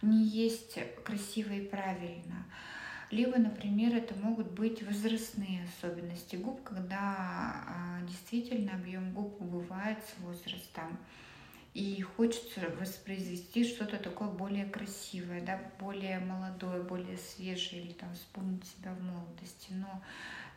не 0.01 0.25
есть 0.25 0.79
красиво 1.05 1.53
и 1.53 1.67
правильно. 1.67 2.47
Либо, 3.11 3.37
например, 3.37 3.95
это 3.95 4.15
могут 4.15 4.53
быть 4.53 4.83
возрастные 4.83 5.69
особенности 5.69 6.37
губ, 6.37 6.62
когда 6.62 6.97
а, 6.99 8.01
действительно 8.09 8.73
объем 8.73 9.12
губ 9.12 9.39
убывает 9.43 9.99
с 9.99 10.19
возрастом 10.23 10.99
и 11.75 12.02
хочется 12.02 12.61
воспроизвести 12.79 13.64
что-то 13.64 13.97
такое 13.97 14.29
более 14.29 14.67
красивое, 14.67 15.41
да, 15.41 15.59
более 15.79 16.19
молодое, 16.21 16.83
более 16.83 17.17
свежее, 17.17 17.83
или 17.83 17.93
там 17.93 18.12
вспомнить 18.14 18.64
себя 18.67 18.93
в 18.93 19.02
молодости. 19.02 19.71
Но 19.71 20.02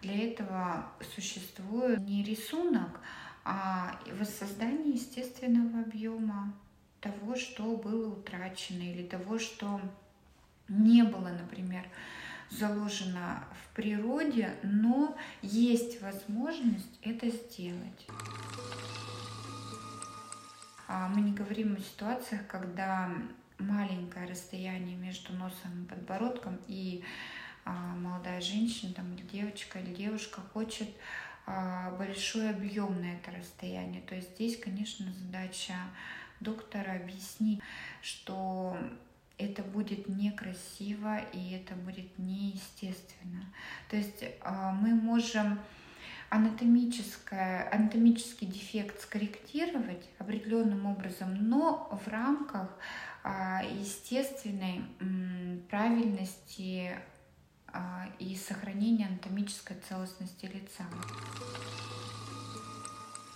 для 0.01 0.29
этого 0.29 0.91
существует 1.15 2.00
не 2.01 2.24
рисунок, 2.24 3.00
а 3.45 4.00
воссоздание 4.12 4.95
естественного 4.95 5.81
объема 5.84 6.53
того, 7.00 7.36
что 7.36 7.77
было 7.77 8.10
утрачено, 8.10 8.81
или 8.81 9.03
того, 9.03 9.39
что 9.39 9.79
не 10.67 11.03
было, 11.03 11.29
например, 11.29 11.88
заложено 12.50 13.43
в 13.63 13.75
природе, 13.75 14.53
но 14.63 15.15
есть 15.41 16.01
возможность 16.01 17.00
это 17.03 17.29
сделать. 17.29 18.07
А 20.88 21.08
мы 21.08 21.22
не 21.22 21.34
говорим 21.34 21.75
о 21.75 21.80
ситуациях, 21.80 22.46
когда 22.48 23.12
маленькое 23.58 24.27
расстояние 24.27 24.96
между 24.98 25.34
носом 25.34 25.84
и 25.84 25.88
подбородком, 25.88 26.60
и 26.68 27.04
а, 27.63 27.72
молодая 27.96 28.42
женщина 28.42 28.94
там, 28.94 29.15
или 29.15 29.24
девочка, 29.24 29.80
или 29.80 29.94
девушка 29.94 30.42
хочет 30.54 30.89
а, 31.48 31.92
большой 31.92 32.50
объем 32.50 33.01
на 33.01 33.13
это 33.15 33.32
расстояние. 33.32 34.01
То 34.01 34.15
есть 34.15 34.36
здесь, 34.36 34.60
конечно, 34.60 35.12
задача 35.13 35.74
доктора 36.39 36.94
объяснить, 36.94 37.62
что 38.01 38.77
это 39.38 39.63
будет 39.63 40.08
некрасиво 40.08 41.18
и 41.34 41.51
это 41.51 41.74
будет 41.75 42.18
неестественно. 42.20 43.46
То 43.89 43.98
есть 43.98 44.24
мы 44.44 44.94
можем 44.94 45.60
анатомическое, 46.29 47.70
анатомический 47.72 48.48
дефект 48.48 49.01
скорректировать 49.01 50.05
определенным 50.20 50.86
образом, 50.86 51.36
но 51.36 51.89
в 52.03 52.08
рамках 52.08 52.70
а, 53.24 53.63
естественной 53.63 54.82
правильности 55.70 56.98
а, 57.67 58.08
и 58.20 58.36
сохранения 58.36 59.08
анатомической 59.08 59.77
целостности 59.88 60.46
лица. 60.46 60.86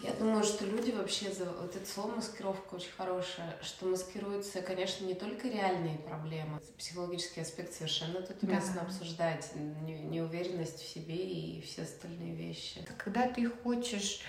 Я 0.01 0.13
думаю, 0.13 0.45
что 0.45 0.65
люди 0.65 0.91
вообще 0.91 1.29
за 1.29 1.43
вот 1.43 1.75
это 1.75 1.85
слово 1.85 2.15
маскировка 2.15 2.75
очень 2.75 2.91
хорошее, 2.95 3.57
что 3.61 3.85
маскируются, 3.85 4.61
конечно, 4.61 5.05
не 5.05 5.13
только 5.13 5.49
реальные 5.49 5.97
проблемы, 5.97 6.61
психологический 6.77 7.41
аспект 7.41 7.73
совершенно 7.73 8.21
тут 8.21 8.41
уместно 8.41 8.75
да. 8.75 8.81
обсуждать, 8.83 9.51
неуверенность 9.55 10.79
в 10.79 10.87
себе 10.87 11.17
и 11.17 11.61
все 11.61 11.81
остальные 11.81 12.33
вещи. 12.33 12.85
Когда 12.97 13.27
ты 13.27 13.45
хочешь 13.49 14.21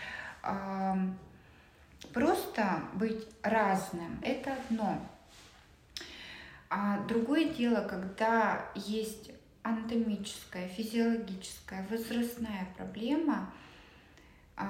э, 0.43 0.95
просто 2.13 2.83
быть 2.95 3.29
разным, 3.43 4.21
это 4.25 4.55
одно. 4.55 5.01
А 6.69 6.99
другое 7.07 7.45
дело, 7.45 7.87
когда 7.87 8.69
есть 8.75 9.31
анатомическая, 9.63 10.67
физиологическая, 10.67 11.87
возрастная 11.89 12.67
проблема, 12.77 13.53
э, 14.57 14.65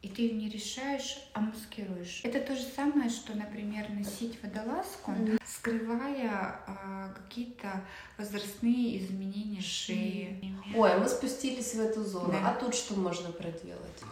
и 0.00 0.08
ты 0.08 0.22
ее 0.22 0.34
не 0.34 0.48
решаешь, 0.48 1.18
а 1.32 1.40
маскируешь. 1.40 2.20
Это 2.22 2.40
то 2.40 2.54
же 2.54 2.62
самое, 2.62 3.10
что, 3.10 3.34
например, 3.34 3.90
носить 3.90 4.40
водолазку, 4.42 5.10
mm-hmm. 5.10 5.42
скрывая 5.44 6.60
а, 6.66 7.12
какие-то 7.14 7.84
возрастные 8.16 8.98
изменения 8.98 9.60
шеи. 9.60 10.54
Ой, 10.74 10.94
а 10.94 10.98
мы 10.98 11.08
спустились 11.08 11.74
в 11.74 11.80
эту 11.80 12.04
зону. 12.04 12.30
Да. 12.30 12.50
А 12.50 12.54
тут 12.54 12.74
что 12.74 12.94
можно 12.94 13.32
проделать? 13.32 14.02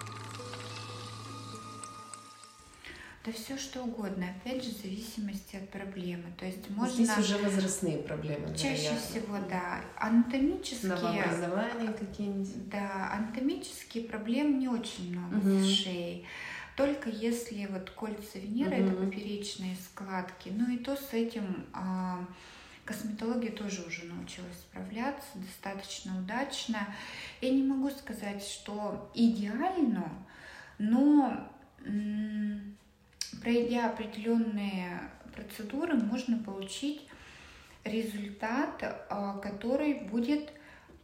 Да 3.26 3.32
все 3.32 3.58
что 3.58 3.82
угодно, 3.82 4.28
опять 4.30 4.62
же, 4.62 4.70
в 4.70 4.82
зависимости 4.82 5.56
от 5.56 5.68
проблемы. 5.70 6.32
То 6.38 6.46
есть 6.46 6.70
можно... 6.70 7.04
Здесь 7.04 7.18
уже 7.18 7.38
возрастные 7.38 7.98
проблемы, 7.98 8.56
Чаще 8.56 8.84
вероятно. 8.84 8.98
всего, 9.00 9.38
да. 9.50 9.80
Анатомические... 9.96 10.92
Новообразования 10.92 11.92
какие-нибудь. 11.92 12.68
Да, 12.68 13.12
анатомические 13.12 14.04
проблем 14.04 14.60
не 14.60 14.68
очень 14.68 15.10
много 15.10 15.38
угу. 15.38 15.58
с 15.58 15.66
шеей. 15.66 16.24
Только 16.76 17.10
если 17.10 17.66
вот 17.66 17.90
кольца 17.90 18.38
Венеры, 18.38 18.84
угу. 18.84 18.92
это 18.92 18.96
поперечные 19.04 19.74
складки. 19.74 20.50
Ну 20.50 20.70
и 20.70 20.78
то 20.78 20.94
с 20.94 21.12
этим 21.12 21.66
а, 21.72 22.24
косметология 22.84 23.50
тоже 23.50 23.82
уже 23.82 24.04
научилась 24.04 24.58
справляться 24.70 25.26
достаточно 25.34 26.16
удачно. 26.20 26.94
Я 27.40 27.50
не 27.50 27.64
могу 27.64 27.90
сказать, 27.90 28.44
что 28.44 29.10
идеально, 29.14 30.12
но 30.78 31.50
пройдя 33.42 33.90
определенные 33.90 35.00
процедуры, 35.34 35.94
можно 35.94 36.38
получить 36.38 37.06
результат, 37.84 38.82
а, 39.08 39.38
который 39.38 39.94
будет 39.94 40.50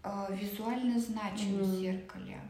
а, 0.02 0.28
визуально 0.30 0.98
значим 0.98 1.56
mm-hmm. 1.56 1.62
в 1.62 1.74
зеркале. 1.78 2.40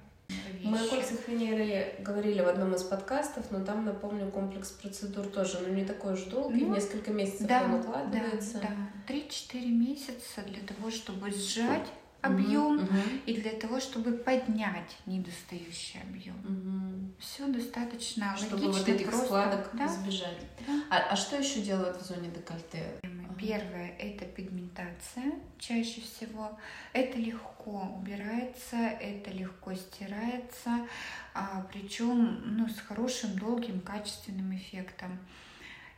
Мы 0.62 0.78
о 0.78 0.88
кольцах 0.88 1.28
Венеры 1.28 1.96
говорили 1.98 2.40
в 2.40 2.48
одном 2.48 2.74
из 2.74 2.82
подкастов, 2.82 3.50
но 3.50 3.64
там, 3.64 3.84
напомню, 3.84 4.30
комплекс 4.30 4.70
процедур 4.70 5.26
тоже, 5.26 5.58
но 5.60 5.68
не 5.68 5.84
такой 5.84 6.14
уж 6.14 6.22
долгий, 6.22 6.64
ну, 6.64 6.74
несколько 6.74 7.12
месяцев 7.12 7.46
да, 7.46 7.64
он 7.64 7.74
укладывается. 7.74 8.60
Да, 8.60 8.68
да, 9.08 9.14
3-4 9.14 9.66
месяца 9.66 10.42
для 10.46 10.62
того, 10.62 10.90
чтобы 10.90 11.30
сжать 11.30 11.88
объем 12.23 12.85
угу, 12.85 12.97
и 13.26 13.35
для 13.35 13.52
того, 13.52 13.81
чтобы 13.81 14.12
поднять 14.12 14.97
недостающий 15.07 16.00
объем. 16.00 16.37
Угу. 16.45 17.14
Все 17.19 17.47
достаточно 17.49 18.37
чтобы 18.37 18.67
логично, 18.67 18.79
вот 18.79 18.88
этих 18.88 19.07
просто, 19.09 19.26
складок 19.26 19.71
да? 19.75 19.87
избежать. 19.87 20.38
Да. 20.67 20.83
А, 20.91 21.12
а 21.12 21.17
что 21.17 21.37
еще 21.37 21.61
делают 21.61 22.00
в 22.00 22.07
зоне 22.07 22.31
декольте? 22.31 23.00
Первое– 23.38 23.97
это 23.99 24.25
пигментация 24.25 25.33
чаще 25.59 26.00
всего. 26.00 26.56
Это 26.93 27.19
легко 27.19 27.93
убирается, 27.99 28.76
это 28.76 29.30
легко 29.32 29.75
стирается, 29.75 30.87
а, 31.35 31.67
причем 31.73 32.56
ну, 32.56 32.69
с 32.69 32.78
хорошим, 32.78 33.37
долгим, 33.37 33.80
качественным 33.80 34.54
эффектом. 34.54 35.19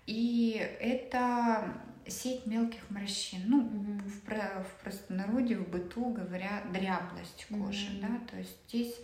И 0.06 0.54
это 0.80 1.74
сеть 2.08 2.46
мелких 2.46 2.80
морщин. 2.90 3.42
Ну, 3.46 3.62
mm-hmm. 3.62 4.02
в, 4.02 4.64
в 4.64 4.82
простонародье, 4.82 5.58
в 5.58 5.68
быту 5.68 6.10
говоря, 6.10 6.62
дряблость 6.72 7.46
кожи, 7.48 7.86
mm-hmm. 7.86 8.00
да, 8.00 8.26
то 8.30 8.36
есть 8.38 8.56
здесь 8.68 8.94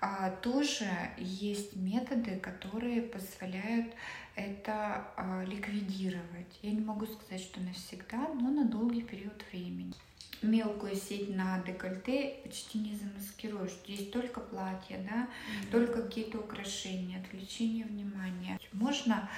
а, 0.00 0.30
тоже 0.30 0.88
есть 1.16 1.74
методы, 1.74 2.38
которые 2.38 3.02
позволяют 3.02 3.92
это 4.36 5.08
а, 5.16 5.44
ликвидировать. 5.44 6.58
Я 6.62 6.70
не 6.70 6.80
могу 6.80 7.06
сказать, 7.06 7.40
что 7.40 7.60
навсегда, 7.60 8.28
но 8.34 8.50
на 8.50 8.64
долгий 8.64 9.02
период 9.02 9.44
времени. 9.50 9.94
Мелкую 10.40 10.94
сеть 10.94 11.34
на 11.34 11.60
декольте 11.66 12.36
почти 12.44 12.78
не 12.78 12.94
замаскируешь. 12.94 13.72
Здесь 13.84 14.08
только 14.10 14.38
платье, 14.38 14.98
да, 14.98 15.26
mm-hmm. 15.26 15.70
только 15.72 16.02
какие-то 16.02 16.38
украшения, 16.38 17.20
отвлечение 17.20 17.84
внимания. 17.84 18.60
Можно 18.72 19.28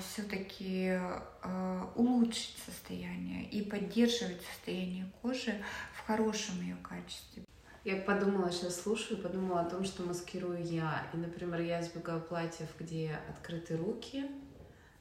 все-таки 0.00 0.98
а, 1.42 1.92
улучшить 1.94 2.56
состояние 2.64 3.44
и 3.50 3.62
поддерживать 3.62 4.40
состояние 4.42 5.10
кожи 5.20 5.62
в 5.94 6.06
хорошем 6.06 6.60
ее 6.62 6.76
качестве. 6.76 7.44
Я 7.84 7.96
подумала, 7.96 8.50
сейчас 8.50 8.82
слушаю, 8.82 9.20
подумала 9.20 9.60
о 9.60 9.64
том, 9.64 9.84
что 9.84 10.02
маскирую 10.02 10.64
я. 10.64 11.06
И, 11.14 11.16
например, 11.16 11.60
я 11.60 11.80
избегаю 11.80 12.20
платьев, 12.20 12.68
где 12.78 13.18
открыты 13.30 13.76
руки. 13.76 14.26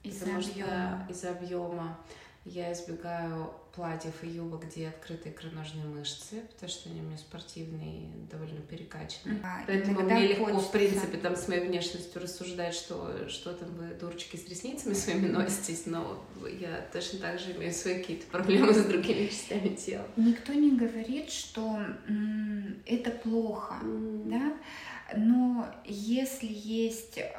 Из-за 0.03 0.35
объема. 0.35 1.07
Из-за 1.09 1.31
объема. 1.31 1.97
Я 2.49 2.73
избегаю 2.73 3.53
платьев 3.77 4.23
и 4.23 4.27
юбок, 4.27 4.65
где 4.65 4.89
открытые 4.89 5.33
икроножные 5.33 5.85
мышцы, 5.85 6.41
потому 6.53 6.69
что 6.69 6.89
они 6.89 7.01
у 7.01 7.03
меня 7.03 7.17
спортивные, 7.17 8.09
довольно 8.31 8.59
перекачанные. 8.61 9.39
А, 9.43 9.63
Поэтому 9.67 10.01
мне 10.01 10.27
легко, 10.27 10.45
хочется. 10.45 10.67
в 10.67 10.71
принципе, 10.71 11.17
там 11.17 11.35
с 11.35 11.47
моей 11.47 11.67
внешностью 11.67 12.21
рассуждать, 12.21 12.73
что 12.73 13.29
что 13.29 13.53
там 13.53 13.69
вы, 13.75 13.93
дурочки, 13.93 14.35
с 14.35 14.49
ресницами 14.49 14.93
своими 14.95 15.27
носитесь, 15.27 15.85
но 15.85 16.23
я 16.59 16.87
точно 16.91 17.19
так 17.19 17.39
же 17.39 17.51
имею 17.51 17.71
свои 17.71 17.99
какие-то 17.99 18.25
проблемы 18.27 18.73
с 18.73 18.83
другими 18.83 19.27
частями 19.27 19.75
тела. 19.75 20.07
Никто 20.15 20.53
не 20.53 20.75
говорит, 20.75 21.29
что 21.29 21.79
м- 22.07 22.81
это 22.85 23.11
плохо, 23.11 23.75
mm. 23.83 24.29
да? 24.29 24.57
Но 25.15 25.67
если 25.85 26.47
есть 26.49 27.17
э, 27.17 27.29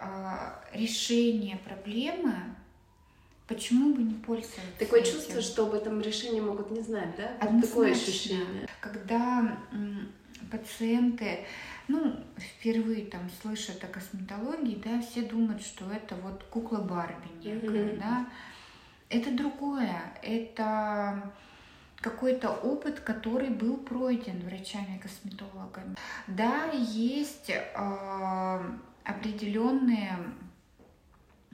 решение 0.73 1.59
проблемы, 1.59 2.55
Почему 3.49 3.95
бы 3.95 4.03
не 4.03 4.15
пользоваться? 4.15 4.61
Такое 4.79 5.01
этим? 5.01 5.13
чувство, 5.15 5.41
что 5.41 5.67
об 5.67 5.75
этом 5.75 6.01
решении 6.03 6.41
могут 6.41 6.71
не 6.71 6.83
знать, 6.83 7.17
да? 7.17 7.31
Однозначно. 7.41 7.69
Такое 7.69 7.93
ощущение. 7.93 8.69
Когда 8.81 9.59
пациенты, 10.51 11.47
ну, 11.89 12.15
впервые 12.37 13.07
там 13.07 13.23
слышат 13.41 13.83
о 13.83 13.87
косметологии, 13.87 14.81
да, 14.85 15.01
все 15.01 15.23
думают, 15.23 15.63
что 15.63 15.91
это 15.91 16.15
вот 16.17 16.43
кукла 16.45 16.79
Барби 16.79 17.29
некая, 17.43 17.85
mm-hmm. 17.85 17.99
да. 17.99 18.29
Это 19.09 19.31
другое, 19.31 19.99
это 20.23 21.33
какой-то 22.01 22.51
опыт, 22.51 23.01
который 23.01 23.49
был 23.49 23.79
пройден 23.79 24.41
врачами-косметологами. 24.47 25.97
Да, 26.27 26.71
есть 26.73 27.51
э, 27.51 28.61
определенные 29.05 30.19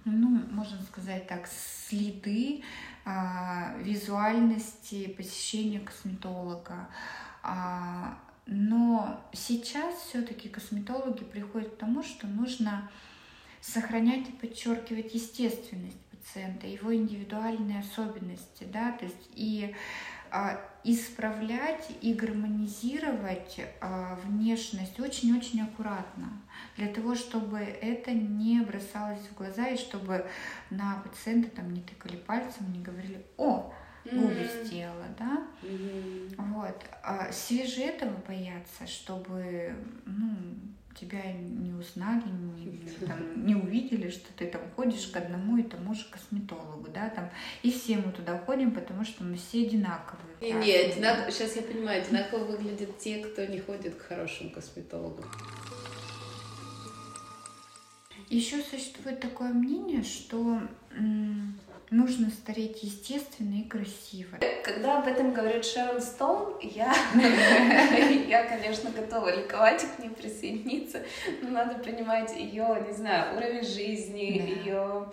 ну, 0.04 0.28
можно 0.50 0.82
сказать 0.82 1.26
так, 1.26 1.46
следы 1.46 2.62
а, 3.04 3.74
визуальности 3.78 5.08
посещения 5.08 5.80
косметолога. 5.80 6.88
А, 7.42 8.18
но 8.46 9.20
сейчас 9.32 9.94
все-таки 9.96 10.48
косметологи 10.48 11.24
приходят 11.24 11.74
к 11.74 11.78
тому, 11.78 12.02
что 12.02 12.26
нужно 12.26 12.90
сохранять 13.60 14.28
и 14.28 14.32
подчеркивать 14.32 15.14
естественность 15.14 15.98
пациента, 16.10 16.66
его 16.66 16.94
индивидуальные 16.94 17.80
особенности, 17.80 18.64
да, 18.64 18.92
то 18.92 19.06
есть 19.06 19.28
и 19.34 19.74
исправлять 20.84 21.88
и 22.02 22.12
гармонизировать 22.12 23.60
а, 23.80 24.18
внешность 24.24 25.00
очень-очень 25.00 25.62
аккуратно, 25.62 26.28
для 26.76 26.88
того, 26.88 27.14
чтобы 27.14 27.58
это 27.58 28.12
не 28.12 28.60
бросалось 28.60 29.20
в 29.20 29.34
глаза 29.34 29.68
и 29.68 29.78
чтобы 29.78 30.26
на 30.70 31.02
пациента 31.02 31.48
там 31.50 31.72
не 31.72 31.80
тыкали 31.80 32.16
пальцем, 32.16 32.70
не 32.72 32.82
говорили, 32.82 33.24
о, 33.38 33.72
губы 34.04 34.34
mm-hmm. 34.34 34.64
сделала, 34.64 35.06
да, 35.18 35.46
mm-hmm. 35.62 36.34
вот. 36.52 36.84
А 37.02 37.32
свеже 37.32 37.82
этого 37.82 38.14
бояться, 38.28 38.86
чтобы, 38.86 39.74
ну, 40.04 40.36
тебя 40.94 41.32
не 41.32 41.72
узнали, 41.72 42.22
не, 42.28 43.06
там, 43.06 43.46
не 43.46 43.54
увидели, 43.54 44.10
что 44.10 44.32
ты 44.36 44.46
там 44.46 44.62
ходишь 44.76 45.06
к 45.08 45.16
одному 45.16 45.56
и 45.58 45.62
тому 45.62 45.94
же 45.94 46.04
косметологу, 46.10 46.88
да, 46.92 47.08
там, 47.10 47.30
и 47.62 47.70
все 47.70 47.98
мы 47.98 48.12
туда 48.12 48.38
ходим, 48.38 48.72
потому 48.72 49.04
что 49.04 49.24
мы 49.24 49.36
все 49.36 49.66
одинаковые. 49.66 50.36
Не, 50.40 50.52
не, 50.52 50.72
одинак... 50.72 51.30
сейчас 51.30 51.56
я 51.56 51.62
понимаю, 51.62 52.02
одинаково 52.02 52.44
выглядят 52.44 52.98
те, 52.98 53.24
кто 53.24 53.44
не 53.44 53.60
ходит 53.60 53.94
к 53.96 54.02
хорошему 54.02 54.50
косметологу. 54.50 55.24
Еще 58.30 58.62
существует 58.62 59.20
такое 59.20 59.52
мнение, 59.52 60.02
что 60.02 60.60
нужно 61.90 62.30
стареть 62.30 62.82
естественно 62.82 63.60
и 63.60 63.68
красиво. 63.68 64.38
Когда 64.64 64.98
об 64.98 65.06
этом 65.06 65.32
говорит 65.32 65.64
Шерон 65.64 66.00
Стоун, 66.00 66.58
я, 66.60 66.94
я, 68.28 68.44
конечно, 68.44 68.90
готова 68.90 69.34
ликовать 69.34 69.84
и 69.84 69.86
к 69.86 69.98
ней 69.98 70.10
присоединиться, 70.10 71.02
но 71.42 71.50
надо 71.50 71.78
понимать 71.78 72.34
ее, 72.36 72.84
не 72.86 72.94
знаю, 72.94 73.36
уровень 73.36 73.64
жизни, 73.64 74.64
ее... 74.64 75.06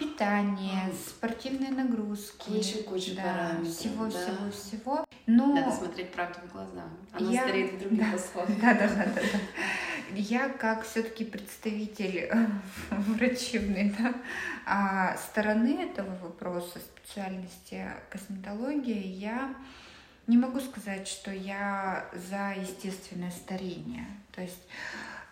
Питание, 0.00 0.90
спортивные 1.06 1.72
нагрузки, 1.72 2.48
куча, 2.48 2.82
куча 2.84 3.14
да, 3.14 3.22
параметров, 3.22 3.68
всего, 3.68 4.04
да. 4.06 4.10
всего, 4.10 4.50
всего. 4.50 5.04
Но 5.26 5.54
Надо 5.54 5.76
смотреть 5.76 6.10
правду 6.10 6.38
в 6.48 6.52
глаза. 6.52 6.84
Она 7.12 7.30
я... 7.30 7.42
стареет 7.42 7.74
в 7.74 7.78
других 7.80 8.10
да, 8.10 8.16
условиях. 8.16 8.60
Да, 8.60 8.74
да, 8.80 8.88
да, 8.88 9.04
да, 9.04 9.20
да. 9.20 9.38
Я 10.14 10.48
как 10.48 10.84
все-таки 10.84 11.26
представитель 11.26 12.32
врачебной 12.90 13.94
да, 13.98 14.14
а 14.64 15.16
стороны 15.18 15.82
этого 15.82 16.16
вопроса, 16.22 16.78
специальности 16.78 17.86
косметологии, 18.08 19.06
я 19.06 19.54
не 20.26 20.38
могу 20.38 20.60
сказать, 20.60 21.08
что 21.08 21.30
я 21.30 22.08
за 22.14 22.54
естественное 22.58 23.30
старение. 23.30 24.06
То 24.32 24.40
есть 24.40 24.62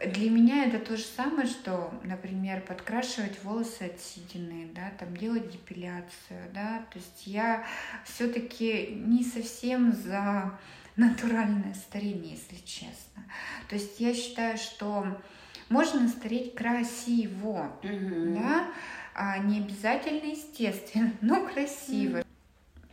для 0.06 0.30
меня 0.30 0.66
это 0.66 0.78
то 0.78 0.96
же 0.96 1.02
самое, 1.02 1.48
что, 1.48 1.92
например, 2.04 2.60
подкрашивать 2.60 3.42
волосы 3.42 3.82
от 3.82 4.00
седины, 4.00 4.68
да, 4.72 4.92
там 4.98 5.16
делать 5.16 5.50
депиляцию, 5.50 6.50
да, 6.54 6.84
то 6.92 6.98
есть 6.98 7.26
я 7.26 7.66
все-таки 8.04 8.90
не 8.94 9.24
совсем 9.24 9.92
за 9.92 10.56
натуральное 10.96 11.74
старение, 11.74 12.32
если 12.36 12.64
честно. 12.64 13.24
То 13.68 13.74
есть 13.74 13.98
я 13.98 14.14
считаю, 14.14 14.56
что 14.56 15.20
можно 15.68 16.08
стареть 16.08 16.54
красиво, 16.54 17.72
mm-hmm. 17.82 18.34
да, 18.34 18.68
а 19.14 19.38
не 19.38 19.58
обязательно 19.58 20.30
естественно, 20.30 21.12
но 21.20 21.44
красиво. 21.46 22.18
Mm-hmm. 22.18 22.27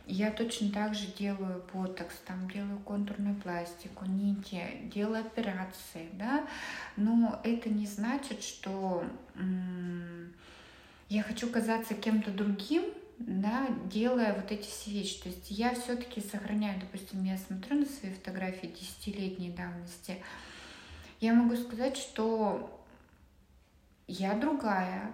Я 0.06 0.30
точно 0.30 0.70
так 0.70 0.94
же 0.94 1.08
делаю 1.08 1.64
ботокс, 1.72 2.14
там 2.24 2.48
делаю 2.48 2.78
контурную 2.78 3.34
пластику, 3.34 4.04
нити, 4.06 4.62
делаю 4.84 5.26
операции, 5.26 6.08
да, 6.12 6.46
но 6.96 7.40
это 7.42 7.68
не 7.68 7.86
значит, 7.86 8.40
что 8.44 9.04
я 11.08 11.22
хочу 11.24 11.50
казаться 11.50 11.94
кем-то 11.94 12.30
другим, 12.30 12.84
да, 13.18 13.66
делая 13.86 14.34
вот 14.34 14.52
эти 14.52 14.68
все 14.68 14.92
вещи. 14.92 15.22
То 15.22 15.28
есть 15.28 15.50
я 15.50 15.74
все-таки 15.74 16.20
сохраняю, 16.20 16.78
допустим, 16.78 17.24
я 17.24 17.36
смотрю 17.36 17.80
на 17.80 17.86
свои 17.86 18.12
фотографии 18.12 18.68
десятилетней 18.68 19.50
давности, 19.50 20.22
я 21.20 21.34
могу 21.34 21.56
сказать, 21.56 21.96
что 21.96 22.80
я 24.06 24.34
другая, 24.34 25.10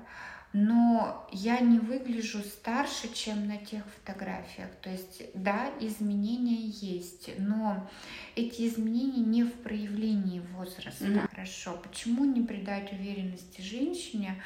но 0.53 1.27
я 1.33 1.61
не 1.61 1.79
выгляжу 1.79 2.41
старше, 2.41 3.13
чем 3.13 3.47
на 3.47 3.57
тех 3.57 3.83
фотографиях. 3.87 4.69
То 4.83 4.91
есть, 4.91 5.23
да, 5.35 5.71
изменения 5.81 6.67
есть, 6.67 7.31
но 7.39 7.89
эти 8.37 8.69
изменения 8.69 9.25
не 9.25 9.45
в 9.45 9.53
проявлении 9.55 10.41
возраста. 10.55 11.05
Mm-hmm. 11.05 11.31
Хорошо. 11.31 11.79
Почему 11.83 12.25
не 12.25 12.43
придать 12.43 12.93
уверенности 12.93 13.63
женщине, 13.63 14.43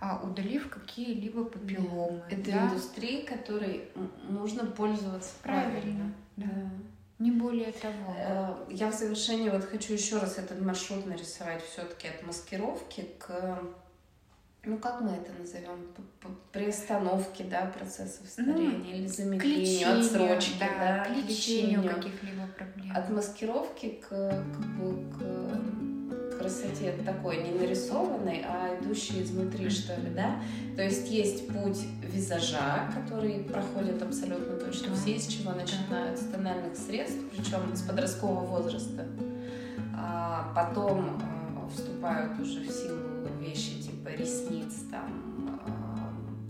а, 0.00 0.20
удалив 0.22 0.68
какие-либо 0.68 1.44
папилломы? 1.44 2.22
Это 2.30 2.50
да? 2.50 2.66
индустрия, 2.66 3.24
которой 3.24 3.88
нужно 4.28 4.66
пользоваться 4.66 5.30
правильно. 5.42 5.72
правильно. 5.80 6.14
Да. 6.36 6.46
да. 6.46 6.70
Не 7.18 7.30
более 7.30 7.72
того. 7.72 8.14
Э, 8.18 8.66
я 8.68 8.90
в 8.90 8.94
завершении 8.94 9.48
вот 9.48 9.64
хочу 9.64 9.94
еще 9.94 10.18
раз 10.18 10.36
этот 10.36 10.60
маршрут 10.60 11.06
нарисовать 11.06 11.64
все-таки 11.64 12.08
от 12.08 12.22
маскировки 12.26 13.06
к 13.18 13.58
ну 14.66 14.78
как 14.78 15.00
мы 15.00 15.10
это 15.10 15.32
назовем, 15.38 15.86
приостановки, 16.52 17.44
да, 17.44 17.72
процессов 17.76 18.26
старения 18.26 18.70
ну, 18.70 18.84
или 18.84 19.06
замедлению, 19.06 20.00
отсрочки, 20.00 20.54
да, 20.58 20.68
да, 20.78 21.04
к 21.04 21.08
лечению, 21.10 21.82
лечению 21.82 21.94
каких-либо 21.94 22.46
проблем. 22.56 22.96
От 22.96 23.10
маскировки 23.10 24.00
к, 24.08 24.08
как 24.08 24.66
бы, 24.76 25.12
к 25.12 26.38
красоте 26.38 26.92
такой 27.04 27.42
не 27.44 27.58
нарисованной, 27.58 28.44
а 28.46 28.76
идущей 28.78 29.22
изнутри, 29.22 29.70
что 29.70 29.94
ли, 29.94 30.10
да. 30.10 30.42
То 30.74 30.82
есть 30.82 31.08
есть 31.10 31.46
путь 31.48 31.78
визажа, 32.02 32.90
который 32.94 33.44
проходит 33.44 34.02
абсолютно 34.02 34.56
точно 34.56 34.94
все, 34.94 35.18
с 35.18 35.26
чего 35.28 35.52
начинают, 35.52 36.18
с 36.18 36.24
тональных 36.26 36.76
средств, 36.76 37.20
причем 37.30 37.74
с 37.74 37.82
подросткового 37.82 38.44
возраста. 38.44 39.06
А 39.98 40.52
потом 40.54 41.20
а, 41.22 41.68
вступают 41.68 42.38
уже 42.38 42.60
в 42.60 42.70
силу 42.70 43.28
вещи 43.40 43.85
ресниц, 44.18 44.84
там, 44.90 45.60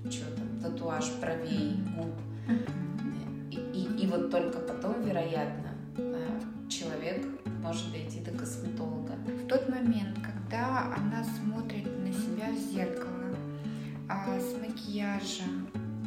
э, 0.04 0.10
что 0.10 0.24
там, 0.36 0.48
татуаж 0.62 1.12
бровей, 1.20 1.76
губ. 1.96 2.12
И, 3.50 3.56
и, 3.56 4.04
и 4.04 4.06
вот 4.06 4.30
только 4.30 4.58
потом, 4.58 5.02
вероятно, 5.02 5.70
э, 5.96 6.40
человек 6.68 7.26
может 7.62 7.90
дойти 7.92 8.20
до 8.20 8.30
косметолога. 8.32 9.12
В 9.26 9.46
тот 9.48 9.68
момент, 9.68 10.18
когда 10.22 10.94
она 10.96 11.24
смотрит 11.24 11.86
на 11.98 12.12
себя 12.12 12.50
в 12.50 12.72
зеркало, 12.72 13.36
а, 14.08 14.38
с 14.38 14.54
макияжем, 14.60 15.66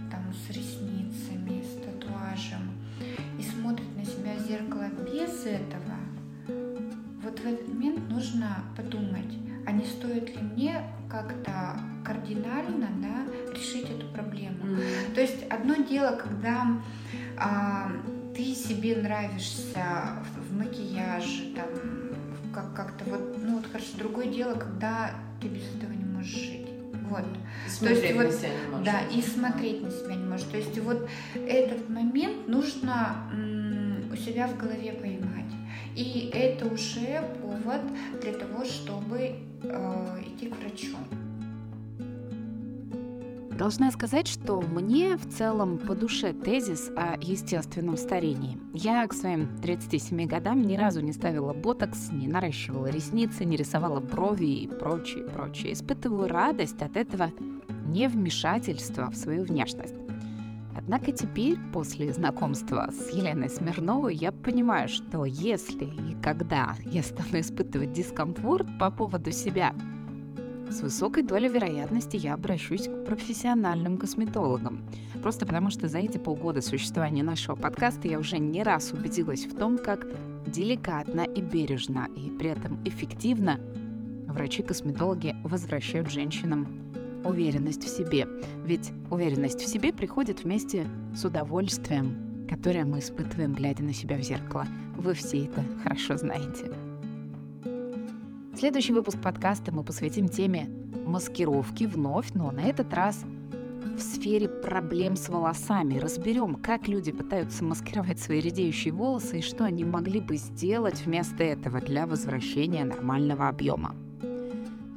там, 0.10 0.34
с 0.34 0.50
ресницами, 0.50 1.64
с 1.64 1.84
татуажем, 1.84 2.72
и 3.38 3.44
смотрит 3.44 3.96
на 3.98 4.06
себя 4.06 4.36
в 4.36 4.48
зеркало 4.48 4.90
без 5.06 5.46
этого, 5.46 5.98
вот 7.22 7.40
в 7.40 7.46
этот 7.46 7.68
момент 7.68 8.10
нужно 8.10 8.64
подумать, 8.78 9.49
а 9.70 9.72
не 9.72 9.86
стоит 9.86 10.36
ли 10.36 10.42
мне 10.42 10.82
как-то 11.08 11.80
кардинально 12.04 12.88
да, 13.04 13.54
решить 13.54 13.88
эту 13.88 14.08
проблему. 14.08 14.66
Mm-hmm. 14.66 15.14
То 15.14 15.22
есть 15.22 15.44
одно 15.48 15.76
дело, 15.76 16.16
когда 16.16 16.66
а, 17.38 17.92
ты 18.36 18.56
себе 18.56 18.96
нравишься 18.96 19.86
в, 20.36 20.50
в 20.50 20.58
макияже, 20.58 21.54
там, 21.56 21.68
как- 22.52 22.74
как-то 22.74 23.06
вот, 23.12 23.38
ну 23.44 23.58
вот 23.58 23.68
хорошо, 23.68 23.90
другое 24.00 24.26
дело, 24.26 24.56
когда 24.56 25.12
ты 25.40 25.48
без 25.48 25.62
этого 25.76 25.92
не 25.92 26.06
можешь 26.06 26.32
жить. 26.34 26.68
Вот. 27.08 27.26
И 27.68 27.70
смотреть 27.70 28.02
То 28.02 28.08
есть, 28.08 28.16
на 28.18 28.24
вот, 28.24 28.34
себя 28.34 28.50
не 28.50 28.72
можешь. 28.72 28.86
Да, 28.86 29.02
и 29.16 29.22
смотреть 29.22 29.84
на 29.84 29.92
себя 29.92 30.16
не 30.16 30.26
можешь. 30.26 30.48
То 30.48 30.58
есть 30.58 30.80
вот 30.80 31.10
этот 31.36 31.90
момент 31.90 32.48
нужно 32.48 33.30
м- 33.32 34.12
у 34.12 34.16
себя 34.16 34.48
в 34.48 34.58
голове 34.58 34.94
поймать. 34.94 35.54
И 35.96 36.32
это 36.34 36.66
уже 36.66 37.22
повод 37.42 37.82
для 38.22 38.34
того, 38.34 38.64
чтобы 38.64 39.36
э, 39.64 40.22
к 40.40 40.56
врачу. 40.56 40.96
Должна 43.60 43.92
сказать, 43.92 44.30
что 44.30 44.62
мне 44.62 45.18
в 45.18 45.28
целом 45.28 45.80
по 45.80 45.94
душе 45.94 46.32
тезис 46.32 46.90
о 46.96 47.18
естественном 47.20 47.98
старении. 47.98 48.58
Я 48.74 49.06
к 49.06 49.14
своим 49.14 49.50
37 49.62 50.28
годам 50.28 50.62
ни 50.62 50.78
разу 50.78 51.02
не 51.02 51.12
ставила 51.12 51.52
ботокс, 51.52 52.10
не 52.10 52.30
наращивала 52.30 52.88
ресницы, 52.88 53.44
не 53.44 53.58
рисовала 53.58 54.00
брови 54.00 54.46
и 54.46 54.68
прочее, 54.68 55.26
прочее. 55.26 55.74
Испытываю 55.74 56.30
радость 56.30 56.82
от 56.82 56.96
этого 56.96 57.34
невмешательства 57.86 59.12
в 59.12 59.18
свою 59.18 59.44
внешность. 59.44 60.09
Однако 60.82 61.12
теперь, 61.12 61.58
после 61.74 62.14
знакомства 62.14 62.90
с 62.90 63.14
Еленой 63.14 63.50
Смирновой, 63.50 64.16
я 64.16 64.32
понимаю, 64.32 64.88
что 64.88 65.26
если 65.26 65.84
и 65.84 66.16
когда 66.24 66.74
я 66.86 67.04
стану 67.04 67.42
испытывать 67.42 67.92
дискомфорт 67.92 68.66
по 68.80 68.90
поводу 68.90 69.30
себя, 69.34 69.76
с 70.70 70.82
высокой 70.82 71.24
долей 71.24 71.50
вероятности 71.50 72.16
я 72.16 72.34
обращусь 72.34 72.88
к 72.88 73.04
профессиональным 73.04 73.98
косметологам. 73.98 74.82
Просто 75.22 75.46
потому 75.46 75.70
что 75.70 75.90
за 75.90 75.98
эти 75.98 76.18
полгода 76.18 76.62
существования 76.62 77.24
нашего 77.24 77.58
подкаста 77.58 78.08
я 78.08 78.18
уже 78.18 78.38
не 78.38 78.64
раз 78.64 78.94
убедилась 78.94 79.46
в 79.46 79.58
том, 79.58 79.80
как 79.80 80.08
деликатно 80.48 81.22
и 81.22 81.42
бережно, 81.42 82.08
и 82.16 82.30
при 82.30 82.52
этом 82.52 82.80
эффективно 82.86 83.60
врачи-косметологи 84.28 85.36
возвращают 85.44 86.10
женщинам 86.10 86.68
уверенность 87.24 87.84
в 87.84 87.90
себе. 87.90 88.28
Ведь 88.66 88.92
уверенность 89.10 89.62
в 89.62 89.68
себе 89.68 89.94
приходит 89.94 90.44
вместе 90.44 90.88
с 91.16 91.24
удовольствием, 91.26 92.46
которое 92.50 92.86
мы 92.86 93.00
испытываем, 93.00 93.54
глядя 93.54 93.84
на 93.84 93.94
себя 93.94 94.18
в 94.18 94.22
зеркало. 94.22 94.66
Вы 94.98 95.14
все 95.14 95.46
это 95.46 95.64
хорошо 95.84 96.18
знаете. 96.18 96.72
Следующий 98.56 98.94
выпуск 98.94 99.18
подкаста 99.22 99.72
мы 99.74 99.84
посвятим 99.84 100.28
теме 100.28 100.70
маскировки 101.06 101.86
вновь, 101.86 102.34
но 102.34 102.52
на 102.52 102.62
этот 102.62 102.94
раз 102.94 103.24
в 104.00 104.02
сфере 104.02 104.48
проблем 104.48 105.16
с 105.16 105.30
волосами. 105.30 105.98
Разберем, 105.98 106.56
как 106.56 106.88
люди 106.88 107.12
пытаются 107.12 107.64
маскировать 107.64 108.20
свои 108.20 108.40
редеющие 108.40 108.94
волосы 108.94 109.40
и 109.40 109.42
что 109.42 109.66
они 109.66 109.84
могли 109.84 110.20
бы 110.20 110.38
сделать 110.38 111.06
вместо 111.06 111.44
этого 111.44 111.82
для 111.82 112.08
возвращения 112.08 112.86
нормального 112.86 113.48
объема. 113.48 113.96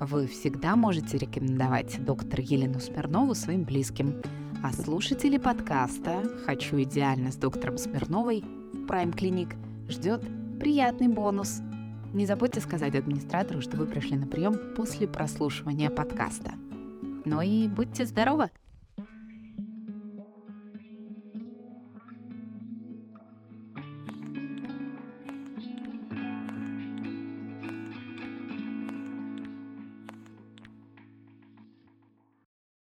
Вы 0.04 0.26
всегда 0.26 0.74
можете 0.74 1.16
рекомендовать 1.16 2.04
доктора 2.04 2.42
Елену 2.42 2.80
Смирнову 2.80 3.36
своим 3.36 3.62
близким. 3.62 4.20
А 4.60 4.72
слушатели 4.72 5.38
подкаста 5.38 6.24
«Хочу 6.44 6.82
идеально» 6.82 7.30
с 7.30 7.36
доктором 7.36 7.78
Смирновой 7.78 8.40
в 8.40 8.84
Prime 8.90 9.14
Clinic 9.14 9.54
ждет 9.88 10.24
приятный 10.58 11.06
бонус. 11.06 11.60
Не 12.12 12.26
забудьте 12.26 12.60
сказать 12.60 12.96
администратору, 12.96 13.60
что 13.60 13.76
вы 13.76 13.86
пришли 13.86 14.16
на 14.16 14.26
прием 14.26 14.58
после 14.76 15.06
прослушивания 15.06 15.88
подкаста. 15.88 16.54
Ну 17.24 17.40
и 17.40 17.68
будьте 17.68 18.04
здоровы! 18.04 18.50